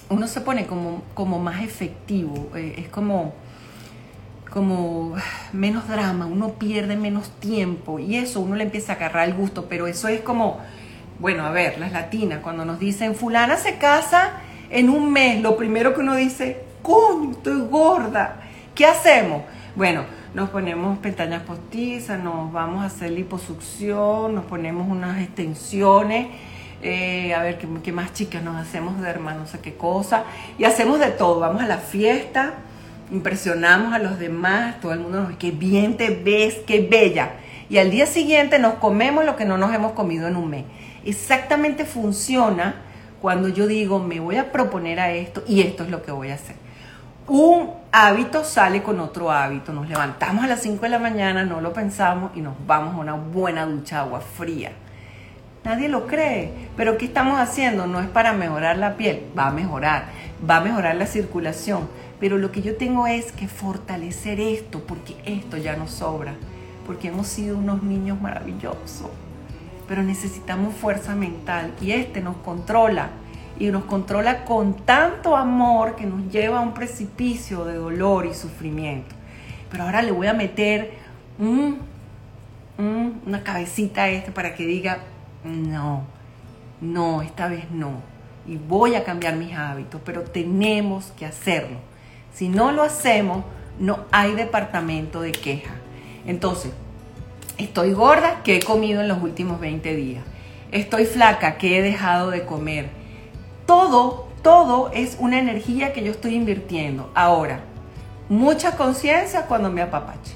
[0.09, 3.33] uno se pone como, como más efectivo, eh, es como,
[4.51, 5.15] como
[5.53, 9.65] menos drama, uno pierde menos tiempo y eso uno le empieza a agarrar el gusto,
[9.67, 10.59] pero eso es como,
[11.19, 15.55] bueno, a ver, las latinas, cuando nos dicen fulana se casa en un mes, lo
[15.55, 18.41] primero que uno dice, coño, estoy gorda.
[18.75, 19.43] ¿Qué hacemos?
[19.75, 20.03] Bueno,
[20.35, 26.27] nos ponemos pestañas postizas, nos vamos a hacer liposucción, nos ponemos unas extensiones,
[26.83, 30.25] eh, a ver ¿qué, más chicas nos hacemos de hermano, no sé qué cosa,
[30.59, 32.53] y hacemos de todo, vamos a la fiesta,
[33.11, 37.31] impresionamos a los demás, todo el mundo nos dice, qué bien te ves, qué bella,
[37.67, 40.65] y al día siguiente nos comemos lo que no nos hemos comido en un mes.
[41.03, 42.75] Exactamente funciona
[43.23, 46.29] cuando yo digo, me voy a proponer a esto y esto es lo que voy
[46.29, 46.57] a hacer.
[47.27, 49.71] Un hábito sale con otro hábito.
[49.71, 52.97] Nos levantamos a las 5 de la mañana, no lo pensamos y nos vamos a
[52.97, 54.71] una buena ducha de agua fría.
[55.63, 57.85] Nadie lo cree, pero ¿qué estamos haciendo?
[57.85, 60.07] No es para mejorar la piel, va a mejorar,
[60.49, 61.87] va a mejorar la circulación,
[62.19, 66.33] pero lo que yo tengo es que fortalecer esto, porque esto ya nos sobra,
[66.87, 69.11] porque hemos sido unos niños maravillosos
[69.87, 73.09] pero necesitamos fuerza mental y este nos controla
[73.59, 78.33] y nos controla con tanto amor que nos lleva a un precipicio de dolor y
[78.33, 79.15] sufrimiento.
[79.69, 80.93] Pero ahora le voy a meter
[82.77, 84.99] una cabecita a este para que diga,
[85.43, 86.03] no,
[86.81, 88.01] no, esta vez no.
[88.45, 91.77] Y voy a cambiar mis hábitos, pero tenemos que hacerlo.
[92.33, 93.43] Si no lo hacemos,
[93.79, 95.75] no hay departamento de queja.
[96.25, 96.71] Entonces,
[97.57, 100.23] Estoy gorda, que he comido en los últimos 20 días.
[100.71, 102.87] Estoy flaca, que he dejado de comer.
[103.65, 107.09] Todo, todo es una energía que yo estoy invirtiendo.
[107.15, 107.61] Ahora,
[108.27, 110.33] mucha conciencia cuando me apapache.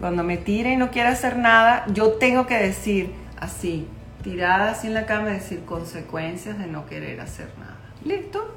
[0.00, 3.86] Cuando me tire y no quiere hacer nada, yo tengo que decir así,
[4.22, 7.78] tirada así en la cama, decir consecuencias de no querer hacer nada.
[8.04, 8.56] ¿Listo?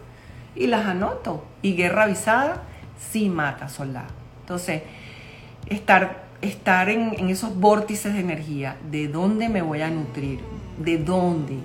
[0.56, 1.46] Y las anoto.
[1.62, 2.64] Y guerra avisada
[3.12, 4.10] sí mata soldado.
[4.42, 4.84] Entonces,
[5.68, 10.40] estar, estar en esos vórtices de energía, ¿de dónde me voy a nutrir?
[10.78, 11.58] ¿De dónde?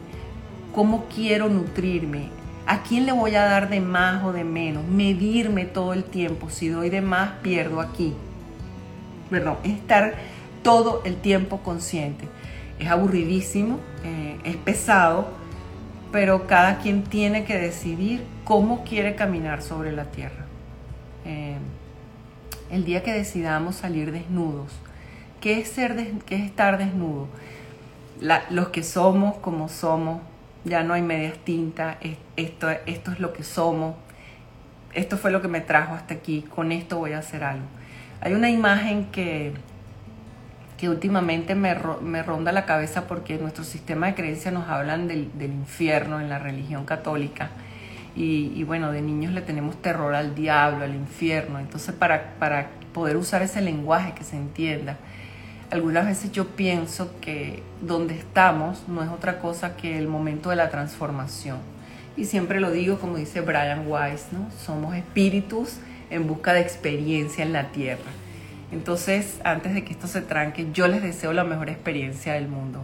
[0.77, 2.29] ¿Cómo quiero nutrirme?
[2.67, 4.85] ¿A quién le voy a dar de más o de menos?
[4.85, 6.51] Medirme todo el tiempo.
[6.51, 8.13] Si doy de más, pierdo aquí.
[9.31, 10.17] Perdón, estar
[10.63, 12.29] todo el tiempo consciente.
[12.79, 15.29] Es aburridísimo, eh, es pesado,
[16.13, 20.45] pero cada quien tiene que decidir cómo quiere caminar sobre la tierra.
[21.25, 21.57] Eh,
[22.71, 24.73] el día que decidamos salir desnudos,
[25.41, 25.97] ¿qué es, ser
[26.27, 27.29] qué es estar desnudo?
[28.51, 30.21] los que somos como somos,
[30.67, 31.97] ya no hay medias tintas,
[32.37, 33.95] esto, esto es lo que somos,
[34.93, 37.67] esto fue lo que me trajo hasta aquí, con esto voy a hacer algo.
[38.21, 39.53] Hay una imagen que,
[40.77, 45.31] que últimamente me, me ronda la cabeza porque nuestro sistema de creencias nos hablan del,
[45.39, 47.51] del infierno en la religión católica.
[48.17, 51.59] Y, y, bueno, de niños le tenemos terror al diablo, al infierno.
[51.59, 54.97] Entonces, para, para poder usar ese lenguaje que se entienda,
[55.71, 60.57] algunas veces yo pienso que donde estamos no es otra cosa que el momento de
[60.57, 61.59] la transformación.
[62.17, 64.49] Y siempre lo digo como dice Brian Weiss, ¿no?
[64.65, 65.79] Somos espíritus
[66.11, 68.11] en busca de experiencia en la tierra.
[68.73, 72.83] Entonces, antes de que esto se tranque, yo les deseo la mejor experiencia del mundo.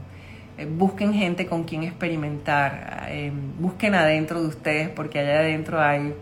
[0.59, 6.15] Eh, busquen gente con quien experimentar, eh, busquen adentro de ustedes porque allá adentro hay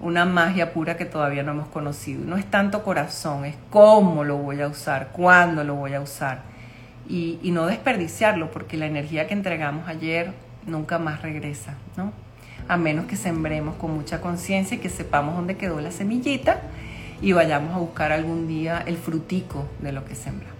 [0.00, 2.24] una magia pura que todavía no hemos conocido.
[2.24, 6.42] No es tanto corazón, es cómo lo voy a usar, cuándo lo voy a usar.
[7.08, 10.32] Y, no desperdiciarlo, porque la energía que entregamos ayer
[10.66, 12.12] nunca más regresa, ¿no?
[12.68, 16.60] A menos que sembremos con mucha conciencia y que sepamos dónde quedó la semillita
[17.20, 20.56] y vayamos a buscar algún día el frutico de lo que sembramos.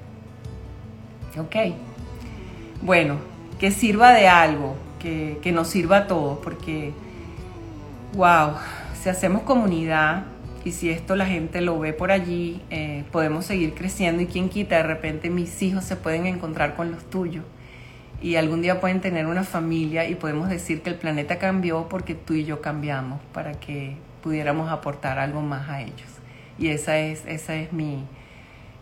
[1.38, 1.76] ¿Ok?
[2.82, 3.18] Bueno,
[3.60, 6.92] que sirva de algo, que, que nos sirva a todos, porque,
[8.14, 8.54] wow,
[9.00, 10.24] si hacemos comunidad
[10.62, 14.50] y si esto la gente lo ve por allí, eh, podemos seguir creciendo y quien
[14.50, 17.44] quita, de repente mis hijos se pueden encontrar con los tuyos
[18.20, 22.14] y algún día pueden tener una familia y podemos decir que el planeta cambió porque
[22.14, 26.08] tú y yo cambiamos para que pudiéramos aportar algo más a ellos.
[26.58, 28.04] Y esa es, esa es mi,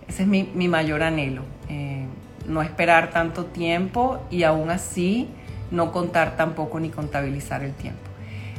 [0.09, 2.07] ese es mi, mayor anhelo, eh,
[2.49, 5.29] no esperar tanto tiempo y aún así
[5.71, 8.08] no contar tampoco ni contabilizar el tiempo.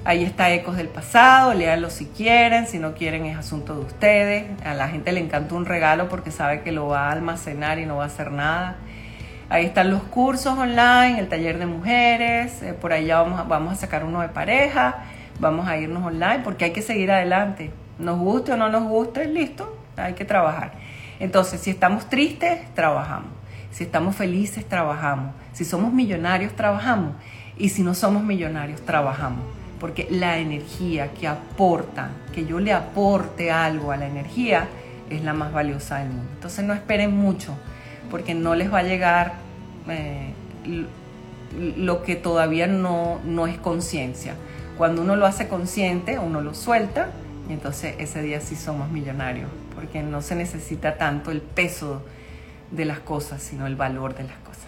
[0.06, 4.46] Ahí está Ecos del Pasado, léanlo si quieren, si no quieren es asunto de ustedes.
[4.66, 7.86] A la gente le encanta un regalo porque sabe que lo va a almacenar y
[7.86, 8.78] no va a hacer nada.
[9.50, 13.44] Ahí están los cursos online, el taller de mujeres, eh, por ahí ya vamos a,
[13.44, 15.04] vamos a sacar uno de pareja,
[15.40, 17.72] vamos a irnos online porque hay que seguir adelante.
[17.98, 20.72] Nos guste o no nos guste, listo, hay que trabajar.
[21.20, 23.32] Entonces, si estamos tristes, trabajamos.
[23.72, 25.34] Si estamos felices, trabajamos.
[25.52, 27.16] Si somos millonarios, trabajamos.
[27.58, 33.52] Y si no somos millonarios, trabajamos porque la energía que aporta, que yo le aporte
[33.52, 34.68] algo a la energía,
[35.10, 36.30] es la más valiosa del mundo.
[36.36, 37.56] Entonces no esperen mucho,
[38.12, 39.34] porque no les va a llegar
[39.88, 40.34] eh,
[41.78, 44.36] lo que todavía no, no es conciencia.
[44.78, 47.10] Cuando uno lo hace consciente, uno lo suelta,
[47.50, 52.04] y entonces ese día sí somos millonarios, porque no se necesita tanto el peso
[52.72, 54.68] de las cosas, sino el valor de las cosas.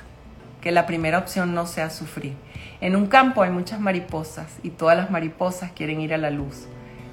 [0.61, 2.35] Que la primera opción no sea sufrir
[2.81, 6.65] en un campo hay muchas mariposas y todas las mariposas quieren ir a la luz.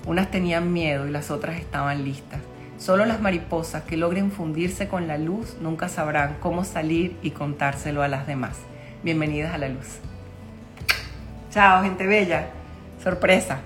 [0.07, 2.41] Unas tenían miedo y las otras estaban listas.
[2.79, 8.03] Solo las mariposas que logren fundirse con la luz nunca sabrán cómo salir y contárselo
[8.03, 8.57] a las demás.
[9.03, 9.99] Bienvenidas a la luz.
[11.51, 12.47] Chao, gente bella.
[13.05, 13.61] Sorpresa.